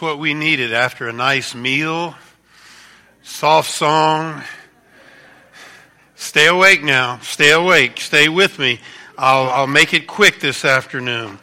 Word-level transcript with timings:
what 0.00 0.18
we 0.18 0.34
needed 0.34 0.72
after 0.72 1.08
a 1.08 1.12
nice 1.12 1.54
meal, 1.54 2.14
soft 3.22 3.70
song. 3.70 4.42
Stay 6.14 6.46
awake 6.46 6.82
now. 6.82 7.18
Stay 7.20 7.52
awake. 7.52 8.00
Stay 8.00 8.28
with 8.28 8.58
me. 8.58 8.78
I'll, 9.16 9.48
I'll 9.50 9.66
make 9.66 9.94
it 9.94 10.06
quick 10.06 10.40
this 10.40 10.64
afternoon. 10.64 11.38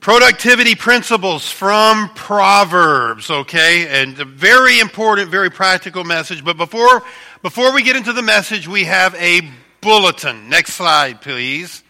Productivity 0.00 0.74
principles 0.74 1.50
from 1.50 2.10
Proverbs, 2.14 3.30
okay? 3.30 4.02
And 4.02 4.18
a 4.18 4.24
very 4.24 4.78
important, 4.80 5.30
very 5.30 5.50
practical 5.50 6.04
message. 6.04 6.44
But 6.44 6.56
before, 6.56 7.02
before 7.42 7.72
we 7.72 7.82
get 7.82 7.96
into 7.96 8.12
the 8.12 8.22
message, 8.22 8.66
we 8.66 8.84
have 8.84 9.14
a 9.14 9.42
bulletin. 9.80 10.48
Next 10.48 10.74
slide, 10.74 11.20
please. 11.20 11.82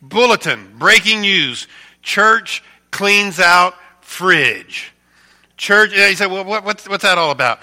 Bulletin. 0.00 0.74
Breaking 0.78 1.22
news. 1.22 1.66
Church 2.02 2.62
cleans 2.90 3.40
out 3.40 3.74
fridge. 4.00 4.92
Church, 5.56 5.92
you 5.92 6.14
say, 6.16 6.26
well, 6.26 6.44
what, 6.44 6.64
what's, 6.64 6.88
what's 6.88 7.02
that 7.02 7.18
all 7.18 7.30
about? 7.30 7.60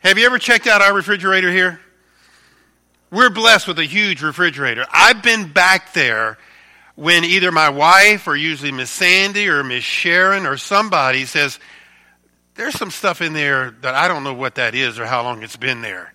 Have 0.00 0.18
you 0.18 0.26
ever 0.26 0.38
checked 0.38 0.66
out 0.66 0.82
our 0.82 0.94
refrigerator 0.94 1.50
here? 1.50 1.80
We're 3.10 3.30
blessed 3.30 3.68
with 3.68 3.78
a 3.78 3.84
huge 3.84 4.22
refrigerator. 4.22 4.84
I've 4.92 5.22
been 5.22 5.52
back 5.52 5.92
there 5.92 6.38
when 6.96 7.24
either 7.24 7.52
my 7.52 7.68
wife 7.68 8.26
or 8.26 8.34
usually 8.34 8.72
Miss 8.72 8.90
Sandy 8.90 9.48
or 9.48 9.62
Miss 9.62 9.84
Sharon 9.84 10.46
or 10.46 10.56
somebody 10.56 11.24
says, 11.24 11.60
there's 12.56 12.74
some 12.74 12.90
stuff 12.90 13.20
in 13.20 13.32
there 13.32 13.72
that 13.82 13.94
I 13.94 14.08
don't 14.08 14.24
know 14.24 14.34
what 14.34 14.56
that 14.56 14.74
is 14.74 14.98
or 14.98 15.06
how 15.06 15.22
long 15.22 15.42
it's 15.42 15.56
been 15.56 15.82
there. 15.82 16.12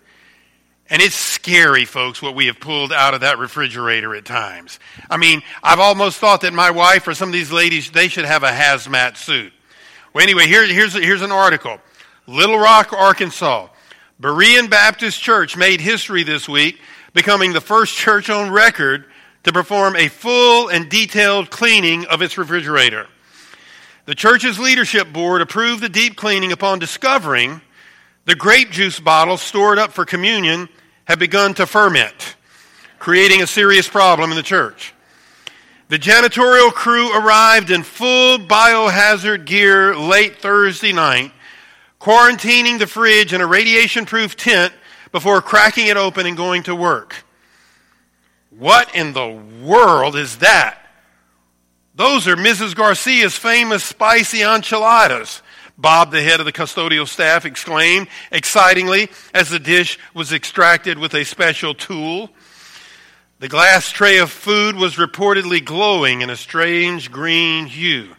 And 0.90 1.00
it's 1.00 1.14
scary, 1.14 1.86
folks, 1.86 2.20
what 2.20 2.34
we 2.34 2.46
have 2.46 2.60
pulled 2.60 2.92
out 2.92 3.14
of 3.14 3.22
that 3.22 3.38
refrigerator 3.38 4.14
at 4.14 4.26
times. 4.26 4.78
I 5.08 5.16
mean, 5.16 5.42
I've 5.62 5.78
almost 5.78 6.18
thought 6.18 6.42
that 6.42 6.52
my 6.52 6.70
wife 6.70 7.08
or 7.08 7.14
some 7.14 7.30
of 7.30 7.32
these 7.32 7.52
ladies, 7.52 7.90
they 7.90 8.08
should 8.08 8.26
have 8.26 8.42
a 8.42 8.50
hazmat 8.50 9.16
suit. 9.16 9.52
Well, 10.12 10.22
anyway, 10.22 10.46
here, 10.46 10.66
here's, 10.66 10.92
here's 10.92 11.22
an 11.22 11.32
article. 11.32 11.78
Little 12.26 12.58
Rock, 12.58 12.92
Arkansas. 12.92 13.68
Berean 14.20 14.68
Baptist 14.68 15.20
Church 15.20 15.56
made 15.56 15.80
history 15.80 16.22
this 16.22 16.48
week, 16.48 16.78
becoming 17.14 17.52
the 17.52 17.60
first 17.60 17.96
church 17.96 18.28
on 18.28 18.50
record 18.50 19.06
to 19.44 19.52
perform 19.52 19.96
a 19.96 20.08
full 20.08 20.68
and 20.68 20.88
detailed 20.88 21.50
cleaning 21.50 22.04
of 22.06 22.20
its 22.20 22.36
refrigerator. 22.36 23.06
The 24.04 24.14
church's 24.14 24.58
leadership 24.58 25.12
board 25.12 25.40
approved 25.40 25.82
the 25.82 25.88
deep 25.88 26.16
cleaning 26.16 26.52
upon 26.52 26.78
discovering 26.78 27.60
the 28.24 28.34
grape 28.34 28.70
juice 28.70 29.00
bottles 29.00 29.40
stored 29.40 29.78
up 29.78 29.92
for 29.92 30.04
communion 30.04 30.68
had 31.04 31.18
begun 31.18 31.54
to 31.54 31.66
ferment, 31.66 32.36
creating 32.98 33.42
a 33.42 33.46
serious 33.46 33.88
problem 33.88 34.30
in 34.30 34.36
the 34.36 34.42
church. 34.42 34.94
The 35.92 35.98
janitorial 35.98 36.72
crew 36.72 37.14
arrived 37.14 37.70
in 37.70 37.82
full 37.82 38.38
biohazard 38.38 39.44
gear 39.44 39.94
late 39.94 40.38
Thursday 40.38 40.90
night, 40.90 41.32
quarantining 42.00 42.78
the 42.78 42.86
fridge 42.86 43.34
in 43.34 43.42
a 43.42 43.46
radiation 43.46 44.06
proof 44.06 44.34
tent 44.34 44.72
before 45.10 45.42
cracking 45.42 45.88
it 45.88 45.98
open 45.98 46.24
and 46.24 46.34
going 46.34 46.62
to 46.62 46.74
work. 46.74 47.26
What 48.48 48.94
in 48.94 49.12
the 49.12 49.38
world 49.62 50.16
is 50.16 50.38
that? 50.38 50.78
Those 51.94 52.26
are 52.26 52.36
Mrs. 52.36 52.74
Garcia's 52.74 53.36
famous 53.36 53.84
spicy 53.84 54.40
enchiladas. 54.40 55.42
Bob, 55.76 56.10
the 56.10 56.22
head 56.22 56.40
of 56.40 56.46
the 56.46 56.52
custodial 56.52 57.06
staff, 57.06 57.44
exclaimed 57.44 58.08
excitingly 58.30 59.10
as 59.34 59.50
the 59.50 59.58
dish 59.58 59.98
was 60.14 60.32
extracted 60.32 60.96
with 60.96 61.12
a 61.12 61.26
special 61.26 61.74
tool. 61.74 62.30
The 63.42 63.48
glass 63.48 63.90
tray 63.90 64.18
of 64.18 64.30
food 64.30 64.76
was 64.76 64.94
reportedly 64.94 65.64
glowing 65.64 66.20
in 66.20 66.30
a 66.30 66.36
strange 66.36 67.10
green 67.10 67.66
hue, 67.66 68.14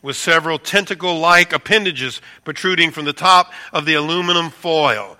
with 0.00 0.14
several 0.14 0.60
tentacle 0.60 1.18
like 1.18 1.52
appendages 1.52 2.22
protruding 2.44 2.92
from 2.92 3.04
the 3.04 3.12
top 3.12 3.52
of 3.72 3.84
the 3.84 3.94
aluminum 3.94 4.48
foil. 4.48 5.18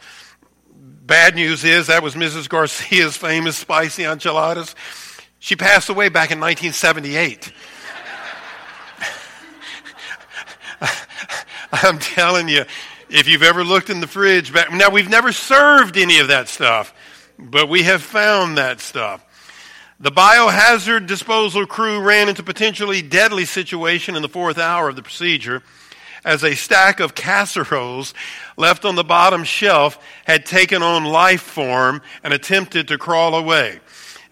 Bad 0.72 1.34
news 1.34 1.64
is 1.64 1.88
that 1.88 2.00
was 2.00 2.14
Mrs. 2.14 2.48
Garcia's 2.48 3.16
famous 3.16 3.56
spicy 3.56 4.04
enchiladas. 4.04 4.76
She 5.40 5.56
passed 5.56 5.88
away 5.88 6.10
back 6.10 6.30
in 6.30 6.38
1978. 6.38 7.52
I'm 11.72 11.98
telling 11.98 12.48
you, 12.48 12.66
if 13.08 13.26
you've 13.26 13.42
ever 13.42 13.64
looked 13.64 13.90
in 13.90 13.98
the 13.98 14.06
fridge, 14.06 14.52
back, 14.52 14.72
now 14.72 14.90
we've 14.90 15.10
never 15.10 15.32
served 15.32 15.96
any 15.96 16.20
of 16.20 16.28
that 16.28 16.46
stuff, 16.46 16.94
but 17.36 17.68
we 17.68 17.82
have 17.82 18.00
found 18.00 18.56
that 18.56 18.78
stuff. 18.78 19.26
The 20.02 20.10
biohazard 20.10 21.06
disposal 21.06 21.66
crew 21.66 22.00
ran 22.00 22.30
into 22.30 22.42
potentially 22.42 23.02
deadly 23.02 23.44
situation 23.44 24.16
in 24.16 24.22
the 24.22 24.30
fourth 24.30 24.56
hour 24.56 24.88
of 24.88 24.96
the 24.96 25.02
procedure 25.02 25.62
as 26.24 26.42
a 26.42 26.54
stack 26.54 27.00
of 27.00 27.14
casseroles 27.14 28.14
left 28.56 28.86
on 28.86 28.94
the 28.94 29.04
bottom 29.04 29.44
shelf 29.44 30.02
had 30.24 30.46
taken 30.46 30.82
on 30.82 31.04
life 31.04 31.42
form 31.42 32.00
and 32.24 32.32
attempted 32.32 32.88
to 32.88 32.96
crawl 32.96 33.34
away. 33.34 33.78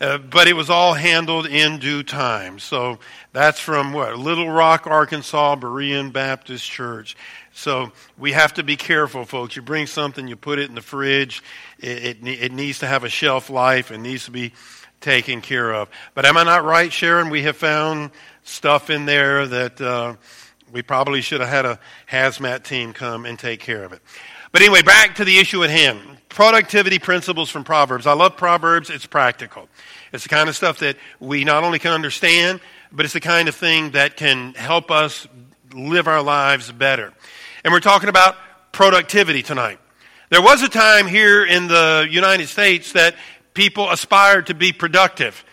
Uh, 0.01 0.17
but 0.17 0.49
it 0.49 0.55
was 0.55 0.71
all 0.71 0.95
handled 0.95 1.45
in 1.45 1.79
due 1.79 2.03
time. 2.03 2.59
So 2.59 2.99
that's 3.35 3.61
from 3.61 3.93
what? 3.93 4.19
Little 4.19 4.49
Rock, 4.49 4.87
Arkansas, 4.87 5.57
Berean 5.57 6.15
Baptist 6.15 6.65
Church. 6.65 7.15
So 7.53 7.93
we 8.17 8.33
have 8.33 8.55
to 8.55 8.63
be 8.63 8.77
careful, 8.77 9.27
folks. 9.27 9.55
You 9.55 9.61
bring 9.61 9.87
something, 9.87 10.29
you 10.29 10.37
put 10.37 10.61
it 10.61 10.71
in 10.71 10.77
the 10.77 10.81
fridge. 10.81 11.43
It, 11.79 12.23
it, 12.23 12.27
it 12.27 12.53
needs 12.53 12.79
to 12.79 12.87
have 12.87 13.05
a 13.05 13.11
shelf 13.11 13.51
life. 13.51 13.91
It 13.91 13.99
needs 13.99 14.25
to 14.25 14.31
be 14.31 14.55
taken 15.01 15.41
care 15.41 15.73
of. 15.73 15.89
But 16.15 16.27
am 16.27 16.37
I 16.37 16.45
not 16.45 16.65
right, 16.65 16.93
Sharon? 16.93 17.31
We 17.31 17.43
have 17.43 17.57
found 17.57 18.11
stuff 18.45 18.91
in 18.91 19.07
there 19.07 19.47
that 19.47 19.81
uh, 19.81 20.17
we 20.73 20.83
probably 20.83 21.21
should 21.21 21.41
have 21.41 21.51
had 21.51 21.65
a 21.65 21.79
hazmat 22.11 22.65
team 22.65 22.93
come 22.93 23.27
and 23.27 23.39
take 23.39 23.61
care 23.61 23.85
of 23.85 23.93
it. 23.93 24.01
But 24.51 24.63
anyway, 24.63 24.83
back 24.83 25.17
to 25.17 25.25
the 25.25 25.39
issue 25.39 25.63
at 25.63 25.71
hand. 25.71 26.01
Productivity 26.29 26.99
principles 26.99 27.51
from 27.51 27.65
Proverbs. 27.65 28.07
I 28.07 28.15
love 28.15 28.37
Proverbs. 28.37 28.91
It's 28.91 29.07
practical. 29.07 29.69
It's 30.13 30.23
the 30.23 30.29
kind 30.31 30.49
of 30.49 30.57
stuff 30.57 30.79
that 30.79 30.97
we 31.21 31.45
not 31.45 31.65
only 31.65 31.79
can 31.79 31.93
understand, 31.93 32.61
but 32.91 33.05
it's 33.05 33.15
the 33.15 33.21
kind 33.21 33.49
of 33.49 33.55
thing 33.55 33.91
that 33.91 34.17
can 34.17 34.55
help 34.55 34.91
us 34.91 35.27
live 35.75 36.09
our 36.09 36.23
lives 36.23 36.73
better. 36.73 37.13
And 37.65 37.73
we're 37.73 37.81
talking 37.81 38.09
about 38.09 38.37
productivity 38.73 39.43
tonight. 39.43 39.79
There 40.31 40.43
was 40.43 40.63
a 40.63 40.69
time 40.69 41.07
here 41.07 41.45
in 41.45 41.69
the 41.69 42.07
United 42.11 42.49
States 42.49 42.93
that 42.93 43.15
people 43.59 43.91
aspire 43.91 44.41
to 44.41 44.55
be 44.55 44.73
productive. 44.73 45.45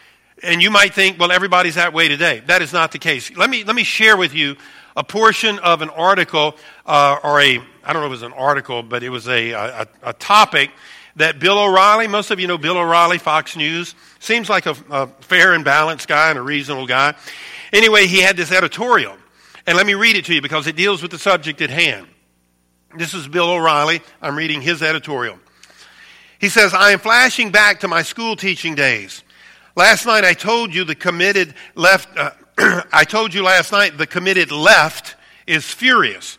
And 0.44 0.62
you 0.62 0.70
might 0.70 0.94
think, 0.94 1.20
well, 1.20 1.32
everybody's 1.32 1.74
that 1.74 1.92
way 1.92 2.08
today. 2.08 2.44
That 2.46 2.62
is 2.62 2.72
not 2.72 2.92
the 2.92 3.00
case. 3.00 3.36
Let 3.36 3.50
me, 3.50 3.64
let 3.64 3.76
me 3.76 3.84
share 3.84 4.16
with 4.16 4.36
you 4.36 4.58
a 4.96 5.04
portion 5.04 5.58
of 5.58 5.82
an 5.82 5.90
article, 5.90 6.56
uh, 6.86 7.18
or 7.24 7.42
a, 7.42 7.60
I 7.84 7.94
don't 7.94 8.04
know 8.04 8.06
if 8.06 8.10
it 8.10 8.10
was 8.10 8.22
an 8.22 8.34
article, 8.34 8.84
but 8.84 9.02
it 9.02 9.10
was 9.10 9.28
a, 9.28 9.54
a, 9.54 9.88
a 10.04 10.14
topic 10.14 10.70
that 11.16 11.40
Bill 11.40 11.58
O'Reilly, 11.58 12.08
most 12.08 12.30
of 12.30 12.40
you 12.40 12.46
know 12.46 12.60
Bill 12.60 12.78
O'Reilly, 12.78 13.18
Fox 13.18 13.58
News, 13.58 13.96
seems 14.20 14.52
like 14.52 14.68
a, 14.68 14.76
a 14.92 15.08
fair 15.22 15.56
and 15.56 15.66
balanced 15.66 16.08
guy 16.08 16.30
and 16.30 16.38
a 16.38 16.44
reasonable 16.44 16.86
guy. 16.86 17.16
Anyway, 17.74 18.06
he 18.06 18.20
had 18.20 18.38
this 18.38 18.52
editorial. 18.52 19.18
And 19.66 19.76
let 19.76 19.88
me 19.88 19.96
read 19.96 20.16
it 20.16 20.26
to 20.26 20.34
you 20.36 20.44
because 20.44 20.68
it 20.68 20.76
deals 20.76 21.02
with 21.02 21.10
the 21.10 21.18
subject 21.18 21.60
at 21.60 21.72
hand. 21.72 22.06
This 22.96 23.16
is 23.16 23.28
Bill 23.28 23.50
O'Reilly. 23.50 24.04
I'm 24.22 24.36
reading 24.36 24.62
his 24.62 24.84
editorial. 24.84 25.40
He 26.40 26.50
says, 26.50 26.74
I 26.74 26.92
am 26.92 27.00
flashing 27.00 27.52
back 27.52 27.82
to 27.82 27.88
my 27.88 28.04
school 28.04 28.36
teaching 28.36 28.76
days. 28.76 29.24
Last 29.76 30.06
night 30.06 30.24
I 30.24 30.34
told 30.34 30.74
you 30.74 30.84
the 30.84 30.96
committed 30.96 31.54
left, 31.76 32.18
uh, 32.18 32.32
I 32.92 33.04
told 33.04 33.34
you 33.34 33.44
last 33.44 33.72
night 33.72 33.98
the 33.98 34.08
committed 34.08 34.52
left 34.52 35.16
is 35.48 35.66
furious. 35.66 36.38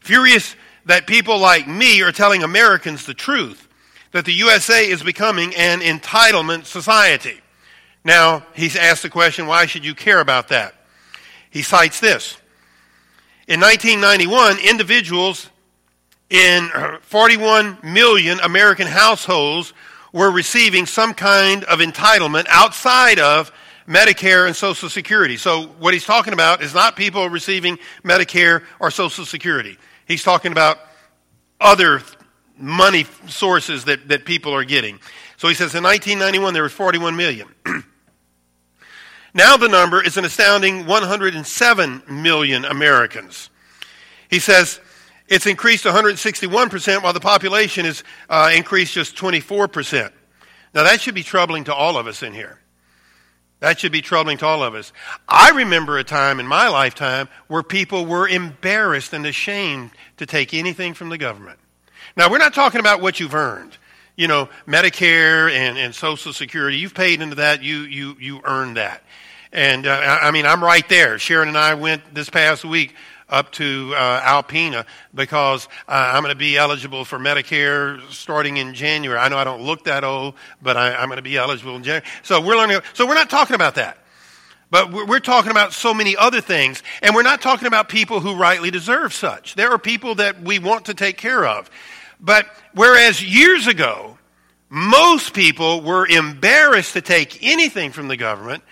Furious 0.00 0.54
that 0.86 1.06
people 1.06 1.38
like 1.38 1.66
me 1.66 2.02
are 2.02 2.12
telling 2.12 2.42
Americans 2.42 3.06
the 3.06 3.14
truth 3.14 3.66
that 4.12 4.24
the 4.24 4.32
USA 4.32 4.88
is 4.88 5.02
becoming 5.02 5.54
an 5.56 5.80
entitlement 5.80 6.64
society. 6.64 7.40
Now, 8.04 8.46
he's 8.54 8.76
asked 8.76 9.02
the 9.02 9.10
question, 9.10 9.46
why 9.46 9.66
should 9.66 9.84
you 9.84 9.94
care 9.94 10.20
about 10.20 10.48
that? 10.48 10.74
He 11.50 11.62
cites 11.62 11.98
this. 11.98 12.36
In 13.48 13.60
1991, 13.60 14.58
individuals 14.58 15.50
in 16.30 16.70
uh, 16.74 16.98
41 17.02 17.78
million 17.82 18.40
American 18.40 18.86
households 18.86 19.72
were 20.12 20.30
receiving 20.30 20.86
some 20.86 21.14
kind 21.14 21.64
of 21.64 21.80
entitlement 21.80 22.46
outside 22.48 23.18
of 23.18 23.52
Medicare 23.86 24.46
and 24.46 24.56
Social 24.56 24.88
Security. 24.88 25.36
So, 25.36 25.66
what 25.78 25.94
he's 25.94 26.04
talking 26.04 26.32
about 26.32 26.62
is 26.62 26.74
not 26.74 26.96
people 26.96 27.28
receiving 27.28 27.78
Medicare 28.02 28.62
or 28.80 28.90
Social 28.90 29.24
Security. 29.24 29.78
He's 30.06 30.22
talking 30.22 30.52
about 30.52 30.78
other 31.60 32.02
money 32.58 33.06
sources 33.28 33.84
that, 33.84 34.08
that 34.08 34.24
people 34.24 34.52
are 34.54 34.64
getting. 34.64 34.98
So 35.36 35.48
he 35.48 35.54
says 35.54 35.74
in 35.74 35.82
1991 35.82 36.54
there 36.54 36.62
were 36.62 36.68
41 36.68 37.16
million. 37.16 37.48
now 39.34 39.56
the 39.56 39.68
number 39.68 40.02
is 40.02 40.16
an 40.16 40.24
astounding 40.24 40.86
107 40.86 42.02
million 42.08 42.64
Americans. 42.64 43.50
He 44.30 44.38
says 44.38 44.80
it's 45.28 45.46
increased 45.46 45.84
161% 45.84 47.02
while 47.02 47.12
the 47.12 47.20
population 47.20 47.86
is 47.86 48.04
uh, 48.28 48.50
increased 48.54 48.94
just 48.94 49.16
24%. 49.16 50.12
Now 50.74 50.84
that 50.84 51.00
should 51.00 51.14
be 51.14 51.22
troubling 51.22 51.64
to 51.64 51.74
all 51.74 51.96
of 51.96 52.06
us 52.06 52.22
in 52.22 52.32
here. 52.32 52.60
That 53.60 53.80
should 53.80 53.92
be 53.92 54.02
troubling 54.02 54.36
to 54.38 54.46
all 54.46 54.62
of 54.62 54.74
us. 54.74 54.92
I 55.26 55.50
remember 55.50 55.98
a 55.98 56.04
time 56.04 56.40
in 56.40 56.46
my 56.46 56.68
lifetime 56.68 57.28
where 57.48 57.62
people 57.62 58.04
were 58.04 58.28
embarrassed 58.28 59.14
and 59.14 59.24
ashamed 59.24 59.92
to 60.18 60.26
take 60.26 60.52
anything 60.52 60.92
from 60.92 61.08
the 61.08 61.16
government. 61.16 61.58
Now, 62.16 62.30
we're 62.30 62.38
not 62.38 62.52
talking 62.52 62.80
about 62.80 63.00
what 63.00 63.18
you've 63.18 63.34
earned. 63.34 63.76
You 64.14 64.28
know, 64.28 64.48
Medicare 64.66 65.50
and, 65.50 65.78
and 65.78 65.94
Social 65.94 66.32
Security, 66.32 66.76
you've 66.76 66.94
paid 66.94 67.20
into 67.22 67.36
that, 67.36 67.62
you, 67.62 67.80
you, 67.80 68.16
you 68.20 68.40
earned 68.44 68.76
that. 68.76 69.02
And 69.52 69.86
uh, 69.86 70.18
I 70.20 70.30
mean, 70.30 70.44
I'm 70.44 70.62
right 70.62 70.86
there. 70.88 71.18
Sharon 71.18 71.48
and 71.48 71.56
I 71.56 71.74
went 71.74 72.14
this 72.14 72.28
past 72.28 72.64
week 72.64 72.94
up 73.28 73.50
to 73.52 73.92
uh, 73.96 74.20
Alpena 74.20 74.86
because 75.14 75.66
uh, 75.88 76.12
I'm 76.14 76.22
going 76.22 76.34
to 76.34 76.38
be 76.38 76.56
eligible 76.56 77.04
for 77.04 77.18
Medicare 77.18 78.00
starting 78.10 78.56
in 78.56 78.74
January. 78.74 79.18
I 79.18 79.28
know 79.28 79.38
I 79.38 79.44
don't 79.44 79.62
look 79.62 79.84
that 79.84 80.04
old, 80.04 80.34
but 80.62 80.76
I, 80.76 81.02
am 81.02 81.08
going 81.08 81.16
to 81.16 81.22
be 81.22 81.36
eligible 81.36 81.76
in 81.76 81.82
January. 81.82 82.06
So 82.22 82.40
we're 82.40 82.56
learning. 82.56 82.80
So 82.94 83.06
we're 83.06 83.14
not 83.14 83.30
talking 83.30 83.54
about 83.54 83.74
that. 83.76 83.98
But 84.70 84.92
we're, 84.92 85.06
we're 85.06 85.20
talking 85.20 85.50
about 85.50 85.72
so 85.72 85.94
many 85.94 86.16
other 86.16 86.40
things, 86.40 86.82
and 87.02 87.14
we're 87.14 87.22
not 87.22 87.40
talking 87.40 87.66
about 87.68 87.88
people 87.88 88.20
who 88.20 88.34
rightly 88.34 88.70
deserve 88.70 89.12
such. 89.12 89.54
There 89.54 89.70
are 89.70 89.78
people 89.78 90.16
that 90.16 90.42
we 90.42 90.58
want 90.58 90.86
to 90.86 90.94
take 90.94 91.16
care 91.16 91.44
of. 91.44 91.70
But 92.20 92.48
whereas 92.74 93.22
years 93.22 93.66
ago, 93.66 94.18
most 94.68 95.34
people 95.34 95.82
were 95.82 96.06
embarrassed 96.06 96.94
to 96.94 97.00
take 97.00 97.42
anything 97.42 97.92
from 97.92 98.08
the 98.08 98.16
government, 98.16 98.64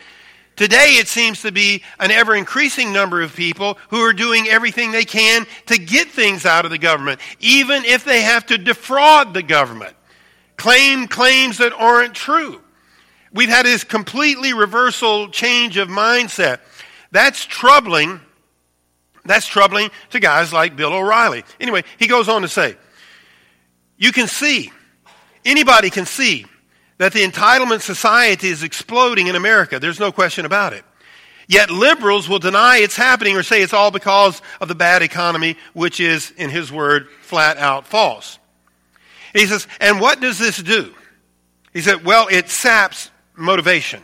Today, 0.57 0.97
it 0.99 1.09
seems 1.09 1.43
to 1.43 1.51
be 1.51 1.83
an 1.99 2.13
ever 2.13 2.35
increasing 2.35 2.93
number 2.93 3.21
of 3.21 3.35
people 3.35 3.77
who 3.89 4.01
are 4.01 4.13
doing 4.13 4.47
everything 4.47 4.93
they 4.93 5.05
can 5.05 5.47
to 5.67 5.79
get 5.79 6.09
things 6.09 6.47
out 6.47 6.65
of 6.65 6.71
the 6.71 6.79
government, 6.79 7.21
even 7.41 7.85
if 7.85 8.05
they 8.05 8.23
have 8.23 8.47
to 8.47 8.59
defraud 8.59 9.35
the 9.35 9.43
government, 9.43 9.97
claim 10.57 11.09
claims 11.09 11.59
that 11.59 11.73
aren't 11.73 12.15
true. 12.15 12.61
We've 13.33 13.49
had 13.49 13.67
this 13.67 13.83
completely 13.83 14.53
reversal 14.53 15.29
change 15.29 15.77
of 15.77 15.89
mindset. 15.89 16.61
That's 17.11 17.45
troubling. 17.45 18.21
That's 19.25 19.47
troubling 19.47 19.91
to 20.11 20.21
guys 20.21 20.53
like 20.53 20.77
Bill 20.77 20.93
O'Reilly. 20.93 21.43
Anyway, 21.59 21.83
he 21.99 22.07
goes 22.07 22.29
on 22.29 22.43
to 22.43 22.49
say, 22.49 22.77
you 23.97 24.13
can 24.13 24.29
see, 24.29 24.71
anybody 25.45 25.91
can 25.91 26.07
see 26.07 26.47
that 26.99 27.13
the 27.13 27.25
entitlement 27.25 27.81
society 27.81 28.49
is 28.49 28.63
exploding 28.63 29.27
in 29.27 29.37
America. 29.37 29.79
There's 29.79 30.01
no 30.01 30.13
question 30.13 30.45
about 30.45 30.73
it. 30.73 30.85
Yet 31.47 31.71
liberals 31.71 32.29
will 32.29 32.39
deny 32.39 32.79
it's 32.79 32.97
happening 32.97 33.37
or 33.37 33.43
say 33.43 33.63
it's 33.63 33.75
all 33.75 33.91
because 33.91 34.41
of 34.61 34.69
the 34.69 34.75
bad 34.75 35.03
economy, 35.03 35.57
which 35.75 36.01
is, 36.01 36.31
in 36.37 36.49
his 36.51 36.73
word, 36.73 37.09
flat 37.21 37.59
out 37.59 37.87
false. 37.87 38.39
he 39.35 39.47
says, 39.47 39.67
and 39.81 40.01
what 40.01 40.21
does 40.21 40.39
this 40.39 40.57
do? 40.63 40.95
He 41.73 41.81
said, 41.81 42.05
well, 42.05 42.29
it 42.31 42.49
saps 42.49 43.11
motivation. 43.37 44.03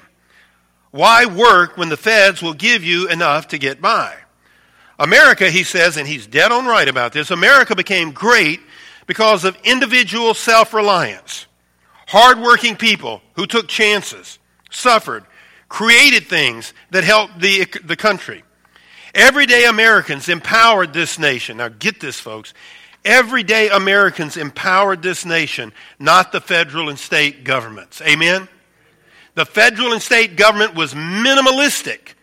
Why 0.90 1.26
work 1.26 1.76
when 1.76 1.88
the 1.88 1.96
feds 1.96 2.42
will 2.42 2.52
give 2.52 2.82
you 2.82 3.08
enough 3.08 3.48
to 3.48 3.58
get 3.58 3.81
by? 3.81 4.14
America, 4.98 5.48
he 5.48 5.62
says, 5.62 5.96
and 5.96 6.06
he's 6.06 6.26
dead 6.26 6.52
on 6.52 6.66
right 6.66 6.88
about 6.88 7.12
this, 7.12 7.31
America 7.31 7.75
became 7.75 8.10
great 8.10 8.60
because 9.06 9.44
of 9.44 9.56
individual 9.64 10.34
self 10.34 10.75
reliance. 10.75 11.46
Hardworking 12.10 12.74
people 12.74 13.22
who 13.34 13.46
took 13.46 13.68
chances, 13.68 14.40
suffered, 14.68 15.22
created 15.68 16.26
things 16.26 16.74
that 16.90 17.04
helped 17.04 17.38
the, 17.38 17.66
the 17.84 17.94
country. 17.94 18.42
Everyday 19.14 19.66
Americans 19.66 20.28
empowered 20.28 20.92
this 20.92 21.20
nation. 21.20 21.58
Now, 21.58 21.68
get 21.68 22.00
this, 22.00 22.18
folks. 22.18 22.52
Everyday 23.04 23.68
Americans 23.68 24.36
empowered 24.36 25.02
this 25.02 25.24
nation, 25.24 25.72
not 26.00 26.32
the 26.32 26.40
federal 26.40 26.88
and 26.88 26.98
state 26.98 27.44
governments. 27.44 28.02
Amen? 28.02 28.48
The 29.36 29.46
federal 29.46 29.92
and 29.92 30.02
state 30.02 30.34
government 30.34 30.74
was 30.74 30.94
minimalistic 30.94 32.14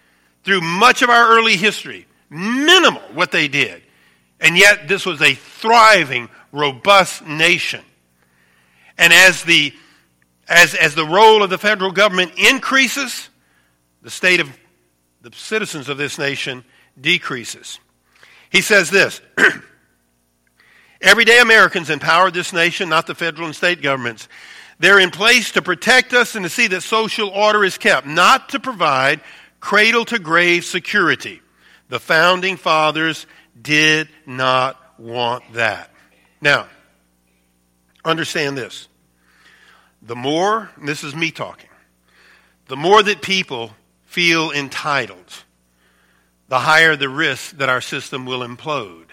through 0.44 0.60
much 0.60 1.02
of 1.02 1.10
our 1.10 1.30
early 1.30 1.56
history. 1.56 2.08
Minimal 2.30 3.04
what 3.14 3.32
they 3.32 3.48
did. 3.48 3.82
And 4.42 4.58
yet, 4.58 4.90
this 4.90 5.06
was 5.06 5.22
a 5.22 5.34
thriving, 5.34 6.28
robust 6.52 7.26
nation. 7.26 7.86
And 8.98 9.14
as 9.14 9.44
the, 9.44 9.74
as, 10.48 10.74
as 10.74 10.96
the 10.96 11.06
role 11.06 11.44
of 11.44 11.50
the 11.50 11.58
federal 11.58 11.92
government 11.92 12.34
increases, 12.38 13.30
the 14.02 14.10
state 14.10 14.40
of 14.40 14.50
the 15.22 15.32
citizens 15.34 15.90
of 15.90 15.98
this 15.98 16.18
nation 16.18 16.64
decreases. 17.00 17.80
He 18.50 18.62
says 18.62 18.90
this 18.90 19.22
Everyday 21.02 21.40
Americans 21.40 21.90
empower 21.90 22.32
this 22.32 22.54
nation, 22.54 22.90
not 22.90 23.08
the 23.08 23.16
federal 23.16 23.46
and 23.46 23.56
state 23.56 23.82
governments. 23.82 24.28
They're 24.80 25.00
in 25.00 25.12
place 25.12 25.52
to 25.54 25.62
protect 25.62 26.14
us 26.14 26.36
and 26.36 26.46
to 26.46 26.50
see 26.50 26.68
that 26.68 26.82
social 26.82 27.30
order 27.30 27.64
is 27.64 27.78
kept, 27.78 28.06
not 28.06 28.50
to 28.50 28.60
provide 28.60 29.22
cradle 29.60 30.06
to 30.06 30.20
grave 30.20 30.66
security. 30.66 31.42
The 31.90 32.00
founding 32.00 32.58
fathers 32.58 33.26
did 33.60 34.08
not 34.26 34.80
want 35.00 35.44
that. 35.54 35.92
Now, 36.42 36.68
understand 38.08 38.58
this. 38.58 38.88
The 40.02 40.16
more, 40.16 40.70
this 40.82 41.04
is 41.04 41.16
me 41.16 41.32
talking, 41.32 41.70
the 42.68 42.78
more 42.78 43.02
that 43.04 43.22
people 43.22 43.72
feel 44.06 44.52
entitled, 44.52 45.44
the 46.48 46.60
higher 46.60 46.96
the 46.96 47.10
risk 47.10 47.58
that 47.58 47.70
our 47.70 47.82
system 47.82 48.26
will 48.26 48.40
implode. 48.40 49.08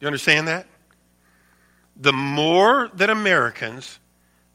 You 0.00 0.06
understand 0.06 0.48
that? 0.48 0.66
The 1.96 2.12
more 2.12 2.88
that 2.94 3.10
Americans 3.10 3.98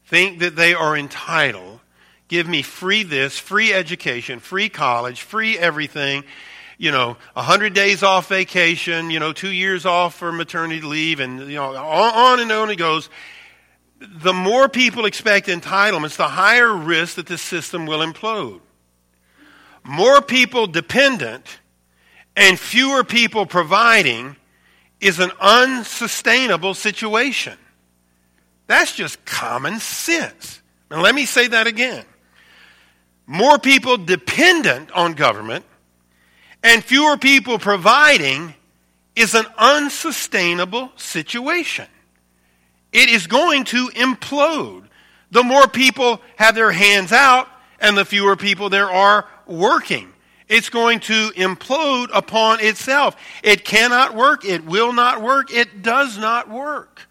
think 0.06 0.40
that 0.40 0.56
they 0.56 0.74
are 0.74 0.96
entitled, 0.96 1.80
give 2.28 2.48
me 2.48 2.62
free 2.62 3.02
this, 3.02 3.38
free 3.38 3.72
education, 3.72 4.40
free 4.40 4.68
college, 4.68 5.22
free 5.22 5.58
everything, 5.58 6.24
you 6.78 6.90
know, 6.90 7.16
a 7.34 7.42
hundred 7.42 7.74
days 7.74 8.02
off 8.02 8.28
vacation, 8.28 9.10
you 9.10 9.18
know, 9.18 9.32
two 9.32 9.50
years 9.50 9.86
off 9.86 10.14
for 10.14 10.30
maternity 10.32 10.80
leave, 10.80 11.20
and 11.20 11.40
you 11.40 11.56
know, 11.56 11.74
on 11.74 12.40
and 12.40 12.52
on 12.52 12.70
it 12.70 12.76
goes 12.76 13.08
the 13.98 14.32
more 14.32 14.68
people 14.68 15.06
expect 15.06 15.46
entitlements, 15.48 16.16
the 16.16 16.28
higher 16.28 16.74
risk 16.74 17.16
that 17.16 17.26
the 17.26 17.38
system 17.38 17.86
will 17.86 18.00
implode. 18.00 18.60
More 19.84 20.20
people 20.20 20.66
dependent 20.66 21.60
and 22.36 22.58
fewer 22.58 23.04
people 23.04 23.46
providing 23.46 24.36
is 25.00 25.18
an 25.18 25.30
unsustainable 25.40 26.74
situation. 26.74 27.56
That's 28.66 28.94
just 28.94 29.24
common 29.24 29.78
sense. 29.80 30.60
And 30.90 31.00
let 31.02 31.14
me 31.14 31.24
say 31.24 31.48
that 31.48 31.66
again. 31.66 32.04
More 33.26 33.58
people 33.58 33.96
dependent 33.96 34.90
on 34.92 35.14
government 35.14 35.64
and 36.62 36.82
fewer 36.82 37.16
people 37.16 37.58
providing 37.58 38.54
is 39.14 39.34
an 39.34 39.46
unsustainable 39.58 40.92
situation 40.96 41.86
it 42.96 43.10
is 43.10 43.26
going 43.26 43.64
to 43.64 43.88
implode. 43.88 44.84
The 45.30 45.42
more 45.42 45.68
people 45.68 46.22
have 46.36 46.54
their 46.54 46.72
hands 46.72 47.12
out 47.12 47.46
and 47.78 47.96
the 47.96 48.06
fewer 48.06 48.36
people 48.36 48.70
there 48.70 48.90
are 48.90 49.28
working. 49.46 50.10
It's 50.48 50.70
going 50.70 51.00
to 51.00 51.30
implode 51.36 52.08
upon 52.14 52.60
itself. 52.60 53.14
It 53.42 53.66
cannot 53.66 54.14
work. 54.14 54.46
It 54.46 54.64
will 54.64 54.94
not 54.94 55.20
work. 55.20 55.52
It 55.52 55.82
does 55.82 56.16
not 56.16 56.48
work. 56.48 57.02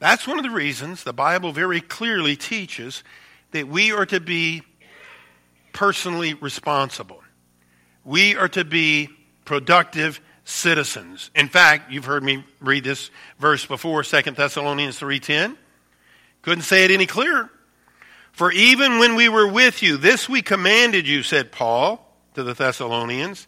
That's 0.00 0.26
one 0.26 0.38
of 0.38 0.44
the 0.44 0.50
reasons 0.50 1.04
the 1.04 1.12
Bible 1.12 1.52
very 1.52 1.80
clearly 1.80 2.34
teaches 2.34 3.04
that 3.52 3.68
we 3.68 3.92
are 3.92 4.06
to 4.06 4.18
be 4.18 4.62
personally 5.72 6.34
responsible. 6.34 7.17
We 8.08 8.36
are 8.36 8.48
to 8.48 8.64
be 8.64 9.10
productive 9.44 10.22
citizens. 10.46 11.30
In 11.34 11.50
fact, 11.50 11.92
you've 11.92 12.06
heard 12.06 12.22
me 12.22 12.42
read 12.58 12.84
this 12.84 13.10
verse 13.38 13.66
before, 13.66 14.02
2 14.02 14.34
Thessalonians 14.34 14.98
3:10. 14.98 15.58
Couldn't 16.40 16.64
say 16.64 16.86
it 16.86 16.90
any 16.90 17.04
clearer. 17.04 17.50
For 18.32 18.50
even 18.50 18.98
when 18.98 19.14
we 19.14 19.28
were 19.28 19.46
with 19.46 19.82
you, 19.82 19.98
this 19.98 20.26
we 20.26 20.40
commanded 20.40 21.06
you, 21.06 21.22
said 21.22 21.52
Paul 21.52 22.16
to 22.32 22.42
the 22.42 22.54
Thessalonians. 22.54 23.46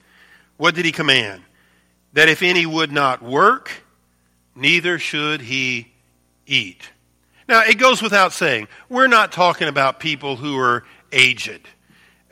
What 0.59 0.75
did 0.75 0.85
he 0.85 0.93
command? 0.93 1.43
That 2.13 2.29
if 2.29 2.43
any 2.43 2.67
would 2.67 2.93
not 2.93 3.23
work, 3.23 3.85
neither 4.55 4.99
should 4.99 5.41
he 5.41 5.91
eat. 6.45 6.91
Now, 7.49 7.63
it 7.63 7.79
goes 7.79 8.03
without 8.03 8.35
saying, 8.35 8.69
we're 8.91 9.07
not 9.07 9.33
talking 9.33 9.69
about 9.69 10.01
people 10.01 10.37
who 10.37 10.59
are 10.59 10.85
aged. 11.13 11.67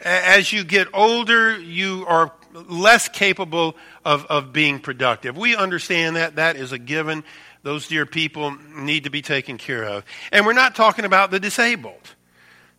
As 0.00 0.52
you 0.52 0.64
get 0.64 0.88
older, 0.94 1.58
you 1.58 2.04
are 2.06 2.32
less 2.52 3.08
capable 3.08 3.76
of, 4.04 4.24
of 4.26 4.52
being 4.52 4.78
productive. 4.78 5.36
We 5.36 5.56
understand 5.56 6.16
that. 6.16 6.36
That 6.36 6.56
is 6.56 6.72
a 6.72 6.78
given. 6.78 7.24
Those 7.62 7.88
dear 7.88 8.06
people 8.06 8.56
need 8.76 9.04
to 9.04 9.10
be 9.10 9.22
taken 9.22 9.58
care 9.58 9.84
of. 9.84 10.04
And 10.30 10.46
we're 10.46 10.52
not 10.52 10.74
talking 10.74 11.04
about 11.04 11.30
the 11.30 11.40
disabled. 11.40 12.14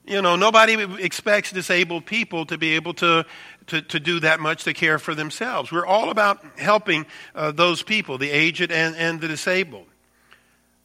You 0.06 0.22
know, 0.22 0.36
nobody 0.36 1.04
expects 1.04 1.52
disabled 1.52 2.06
people 2.06 2.46
to 2.48 2.58
be 2.58 2.76
able 2.76 2.94
to, 2.96 3.26
to, 3.68 3.82
to 3.82 4.00
do 4.00 4.22
that 4.22 4.40
much 4.40 4.64
to 4.64 4.74
care 4.74 4.98
for 4.98 5.14
themselves. 5.14 5.72
We're 5.72 5.86
all 5.86 6.10
about 6.10 6.44
helping 6.58 7.06
uh, 7.36 7.52
those 7.52 7.84
people, 7.84 8.18
the 8.18 8.32
aged 8.32 8.72
and, 8.72 8.96
and 8.96 9.22
the 9.22 9.28
disabled. 9.28 9.86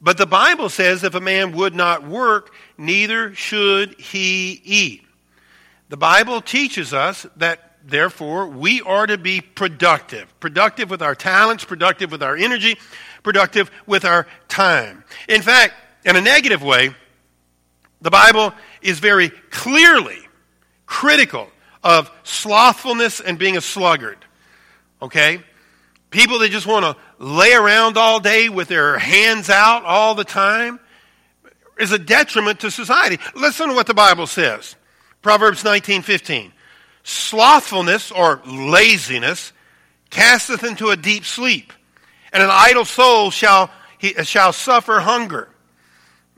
But 0.00 0.18
the 0.18 0.26
Bible 0.26 0.68
says 0.68 1.04
if 1.04 1.14
a 1.14 1.20
man 1.20 1.52
would 1.52 1.74
not 1.74 2.06
work, 2.06 2.52
neither 2.76 3.34
should 3.34 3.98
he 3.98 4.60
eat. 4.64 5.03
The 5.88 5.96
Bible 5.96 6.40
teaches 6.40 6.94
us 6.94 7.26
that, 7.36 7.78
therefore, 7.84 8.46
we 8.48 8.80
are 8.82 9.06
to 9.06 9.18
be 9.18 9.40
productive. 9.40 10.32
Productive 10.40 10.90
with 10.90 11.02
our 11.02 11.14
talents, 11.14 11.64
productive 11.64 12.10
with 12.10 12.22
our 12.22 12.36
energy, 12.36 12.78
productive 13.22 13.70
with 13.86 14.04
our 14.04 14.26
time. 14.48 15.04
In 15.28 15.42
fact, 15.42 15.74
in 16.04 16.16
a 16.16 16.20
negative 16.20 16.62
way, 16.62 16.90
the 18.00 18.10
Bible 18.10 18.52
is 18.82 18.98
very 18.98 19.30
clearly 19.50 20.18
critical 20.86 21.48
of 21.82 22.10
slothfulness 22.22 23.20
and 23.20 23.38
being 23.38 23.56
a 23.56 23.60
sluggard. 23.60 24.18
Okay? 25.00 25.40
People 26.10 26.38
that 26.38 26.50
just 26.50 26.66
want 26.66 26.84
to 26.84 26.96
lay 27.18 27.52
around 27.52 27.96
all 27.96 28.20
day 28.20 28.48
with 28.48 28.68
their 28.68 28.98
hands 28.98 29.50
out 29.50 29.84
all 29.84 30.14
the 30.14 30.24
time 30.24 30.80
is 31.78 31.92
a 31.92 31.98
detriment 31.98 32.60
to 32.60 32.70
society. 32.70 33.18
Listen 33.34 33.68
to 33.68 33.74
what 33.74 33.86
the 33.86 33.94
Bible 33.94 34.26
says. 34.26 34.76
Proverbs 35.24 35.64
19:15. 35.64 36.52
Slothfulness 37.02 38.12
or 38.12 38.42
laziness 38.46 39.52
casteth 40.10 40.62
into 40.62 40.90
a 40.90 40.96
deep 40.96 41.24
sleep, 41.24 41.72
and 42.32 42.42
an 42.42 42.50
idle 42.52 42.84
soul 42.84 43.30
shall 43.30 43.70
he, 43.98 44.12
shall 44.24 44.52
suffer 44.52 45.00
hunger. 45.00 45.48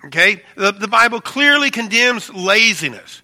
Okay? 0.04 0.42
The, 0.54 0.70
the 0.70 0.86
Bible 0.86 1.20
clearly 1.20 1.70
condemns 1.70 2.32
laziness. 2.32 3.22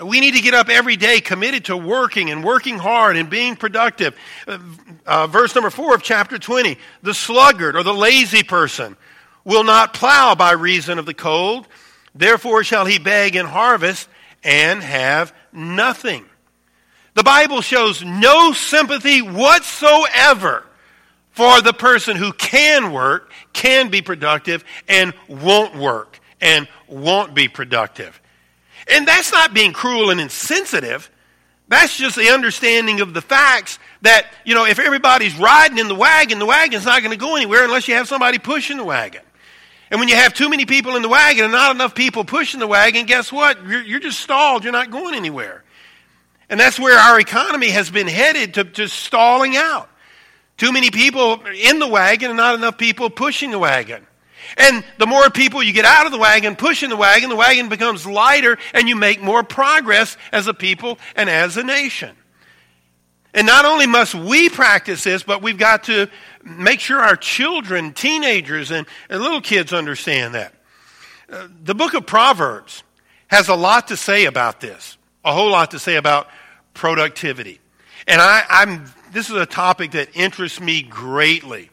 We 0.00 0.20
need 0.20 0.34
to 0.34 0.40
get 0.40 0.54
up 0.54 0.68
every 0.68 0.96
day 0.96 1.20
committed 1.20 1.66
to 1.66 1.76
working 1.76 2.30
and 2.30 2.44
working 2.44 2.78
hard 2.78 3.16
and 3.16 3.28
being 3.28 3.56
productive. 3.56 4.16
Uh, 4.46 4.58
uh, 5.06 5.26
verse 5.26 5.54
number 5.56 5.70
four 5.70 5.94
of 5.94 6.02
chapter 6.02 6.38
20 6.38 6.78
the 7.02 7.14
sluggard 7.14 7.74
or 7.74 7.82
the 7.82 7.94
lazy 7.94 8.44
person 8.44 8.96
will 9.44 9.64
not 9.64 9.92
plow 9.92 10.36
by 10.36 10.52
reason 10.52 11.00
of 11.00 11.06
the 11.06 11.14
cold, 11.14 11.66
therefore 12.14 12.62
shall 12.62 12.86
he 12.86 12.98
beg 12.98 13.34
in 13.34 13.46
harvest 13.46 14.08
and 14.44 14.82
have 14.82 15.34
nothing. 15.52 16.26
The 17.14 17.24
Bible 17.24 17.60
shows 17.60 18.04
no 18.04 18.52
sympathy 18.52 19.22
whatsoever 19.22 20.64
for 21.30 21.60
the 21.60 21.72
person 21.72 22.16
who 22.16 22.32
can 22.32 22.92
work, 22.92 23.32
can 23.52 23.90
be 23.90 24.02
productive, 24.02 24.64
and 24.86 25.14
won't 25.28 25.74
work 25.74 26.20
and 26.40 26.68
won't 26.86 27.34
be 27.34 27.48
productive. 27.48 28.20
And 28.92 29.08
that's 29.08 29.32
not 29.32 29.54
being 29.54 29.72
cruel 29.72 30.10
and 30.10 30.20
insensitive. 30.20 31.10
That's 31.68 31.96
just 31.96 32.16
the 32.16 32.28
understanding 32.30 33.00
of 33.00 33.14
the 33.14 33.22
facts 33.22 33.78
that, 34.02 34.26
you 34.44 34.54
know, 34.54 34.66
if 34.66 34.78
everybody's 34.78 35.36
riding 35.38 35.78
in 35.78 35.88
the 35.88 35.94
wagon, 35.94 36.38
the 36.38 36.46
wagon's 36.46 36.84
not 36.84 37.00
going 37.00 37.12
to 37.12 37.16
go 37.16 37.36
anywhere 37.36 37.64
unless 37.64 37.88
you 37.88 37.94
have 37.94 38.06
somebody 38.06 38.38
pushing 38.38 38.76
the 38.76 38.84
wagon. 38.84 39.22
And 39.90 40.00
when 40.00 40.08
you 40.08 40.16
have 40.16 40.34
too 40.34 40.48
many 40.48 40.64
people 40.66 40.96
in 40.96 41.02
the 41.02 41.08
wagon 41.08 41.44
and 41.44 41.52
not 41.52 41.74
enough 41.74 41.94
people 41.94 42.24
pushing 42.24 42.60
the 42.60 42.66
wagon, 42.66 43.06
guess 43.06 43.32
what? 43.32 43.64
You're, 43.66 43.82
you're 43.82 44.00
just 44.00 44.20
stalled. 44.20 44.64
You're 44.64 44.72
not 44.72 44.90
going 44.90 45.14
anywhere. 45.14 45.62
And 46.48 46.58
that's 46.58 46.78
where 46.78 46.98
our 46.98 47.20
economy 47.20 47.70
has 47.70 47.90
been 47.90 48.08
headed 48.08 48.54
to, 48.54 48.64
to 48.64 48.88
stalling 48.88 49.56
out. 49.56 49.88
Too 50.56 50.72
many 50.72 50.90
people 50.90 51.44
in 51.46 51.78
the 51.78 51.88
wagon 51.88 52.30
and 52.30 52.36
not 52.36 52.54
enough 52.54 52.78
people 52.78 53.10
pushing 53.10 53.50
the 53.50 53.58
wagon. 53.58 54.06
And 54.56 54.84
the 54.98 55.06
more 55.06 55.30
people 55.30 55.62
you 55.62 55.72
get 55.72 55.84
out 55.84 56.06
of 56.06 56.12
the 56.12 56.18
wagon, 56.18 56.54
pushing 56.54 56.90
the 56.90 56.96
wagon, 56.96 57.28
the 57.28 57.36
wagon 57.36 57.68
becomes 57.68 58.06
lighter 58.06 58.58
and 58.72 58.88
you 58.88 58.94
make 58.94 59.22
more 59.22 59.42
progress 59.42 60.16
as 60.32 60.46
a 60.46 60.54
people 60.54 60.98
and 61.16 61.28
as 61.28 61.56
a 61.56 61.62
nation. 61.62 62.14
And 63.32 63.46
not 63.46 63.64
only 63.64 63.86
must 63.86 64.14
we 64.14 64.48
practice 64.48 65.02
this, 65.02 65.24
but 65.24 65.42
we've 65.42 65.58
got 65.58 65.84
to 65.84 66.08
make 66.44 66.80
sure 66.80 67.00
our 67.00 67.16
children, 67.16 67.92
teenagers, 67.92 68.70
and, 68.70 68.86
and 69.08 69.20
little 69.20 69.40
kids 69.40 69.72
understand 69.72 70.34
that. 70.34 70.54
Uh, 71.30 71.48
the 71.62 71.74
book 71.74 71.94
of 71.94 72.06
Proverbs 72.06 72.82
has 73.28 73.48
a 73.48 73.54
lot 73.54 73.88
to 73.88 73.96
say 73.96 74.26
about 74.26 74.60
this, 74.60 74.96
a 75.24 75.32
whole 75.32 75.50
lot 75.50 75.70
to 75.72 75.78
say 75.78 75.96
about 75.96 76.28
productivity. 76.74 77.60
And 78.06 78.20
I, 78.20 78.44
I'm, 78.48 78.84
this 79.12 79.30
is 79.30 79.36
a 79.36 79.46
topic 79.46 79.92
that 79.92 80.10
interests 80.14 80.60
me 80.60 80.82
greatly. 80.82 81.70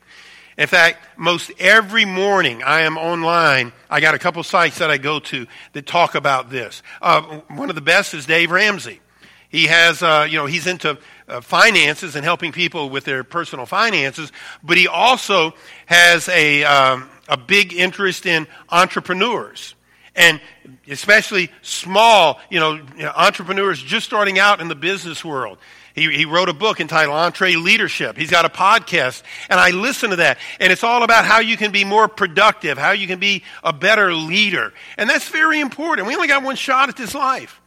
In 0.57 0.67
fact, 0.67 1.05
most 1.17 1.51
every 1.59 2.05
morning 2.05 2.61
I 2.63 2.81
am 2.81 2.97
online. 2.97 3.73
I 3.89 3.99
got 3.99 4.15
a 4.15 4.19
couple 4.19 4.43
sites 4.43 4.77
that 4.79 4.91
I 4.91 4.97
go 4.97 5.19
to 5.19 5.47
that 5.73 5.85
talk 5.85 6.15
about 6.15 6.49
this. 6.49 6.83
Uh, 7.01 7.41
one 7.47 7.69
of 7.69 7.75
the 7.75 7.81
best 7.81 8.13
is 8.13 8.25
Dave 8.25 8.51
Ramsey. 8.51 9.01
He 9.49 9.67
has, 9.67 10.01
uh, 10.01 10.27
you 10.29 10.37
know, 10.37 10.45
he's 10.45 10.67
into 10.67 10.97
uh, 11.31 11.41
finances 11.41 12.15
and 12.15 12.23
helping 12.23 12.51
people 12.51 12.89
with 12.89 13.05
their 13.05 13.23
personal 13.23 13.65
finances, 13.65 14.31
but 14.61 14.77
he 14.77 14.87
also 14.87 15.53
has 15.85 16.27
a, 16.29 16.63
um, 16.63 17.09
a 17.27 17.37
big 17.37 17.73
interest 17.73 18.25
in 18.25 18.47
entrepreneurs 18.69 19.75
and 20.15 20.41
especially 20.89 21.49
small, 21.61 22.39
you 22.49 22.59
know, 22.59 22.81
entrepreneurs 23.15 23.81
just 23.81 24.05
starting 24.05 24.39
out 24.39 24.59
in 24.59 24.67
the 24.67 24.75
business 24.75 25.23
world. 25.23 25.57
He, 25.93 26.09
he 26.11 26.25
wrote 26.25 26.49
a 26.49 26.53
book 26.53 26.79
entitled 26.79 27.15
EntreLeadership. 27.33 28.17
He's 28.17 28.29
got 28.29 28.45
a 28.45 28.49
podcast, 28.49 29.23
and 29.49 29.59
I 29.59 29.71
listen 29.71 30.11
to 30.11 30.15
that. 30.17 30.37
And 30.59 30.71
it's 30.71 30.83
all 30.83 31.03
about 31.03 31.25
how 31.25 31.39
you 31.39 31.57
can 31.57 31.71
be 31.71 31.83
more 31.83 32.07
productive, 32.07 32.77
how 32.77 32.91
you 32.91 33.07
can 33.07 33.19
be 33.19 33.43
a 33.63 33.73
better 33.73 34.13
leader. 34.13 34.73
And 34.97 35.09
that's 35.09 35.27
very 35.27 35.59
important. 35.59 36.07
We 36.07 36.15
only 36.15 36.27
got 36.27 36.43
one 36.43 36.55
shot 36.55 36.89
at 36.89 36.95
this 36.95 37.13
life. 37.13 37.61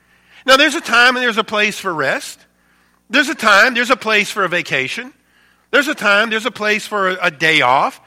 Now, 0.46 0.56
there's 0.56 0.74
a 0.74 0.80
time 0.80 1.16
and 1.16 1.22
there's 1.22 1.38
a 1.38 1.44
place 1.44 1.78
for 1.78 1.92
rest. 1.92 2.43
There's 3.10 3.28
a 3.28 3.34
time, 3.34 3.74
there's 3.74 3.90
a 3.90 3.96
place 3.96 4.30
for 4.30 4.44
a 4.44 4.48
vacation. 4.48 5.12
There's 5.70 5.88
a 5.88 5.94
time, 5.94 6.30
there's 6.30 6.46
a 6.46 6.50
place 6.50 6.86
for 6.86 7.10
a, 7.10 7.26
a 7.26 7.30
day 7.30 7.60
off. 7.60 8.00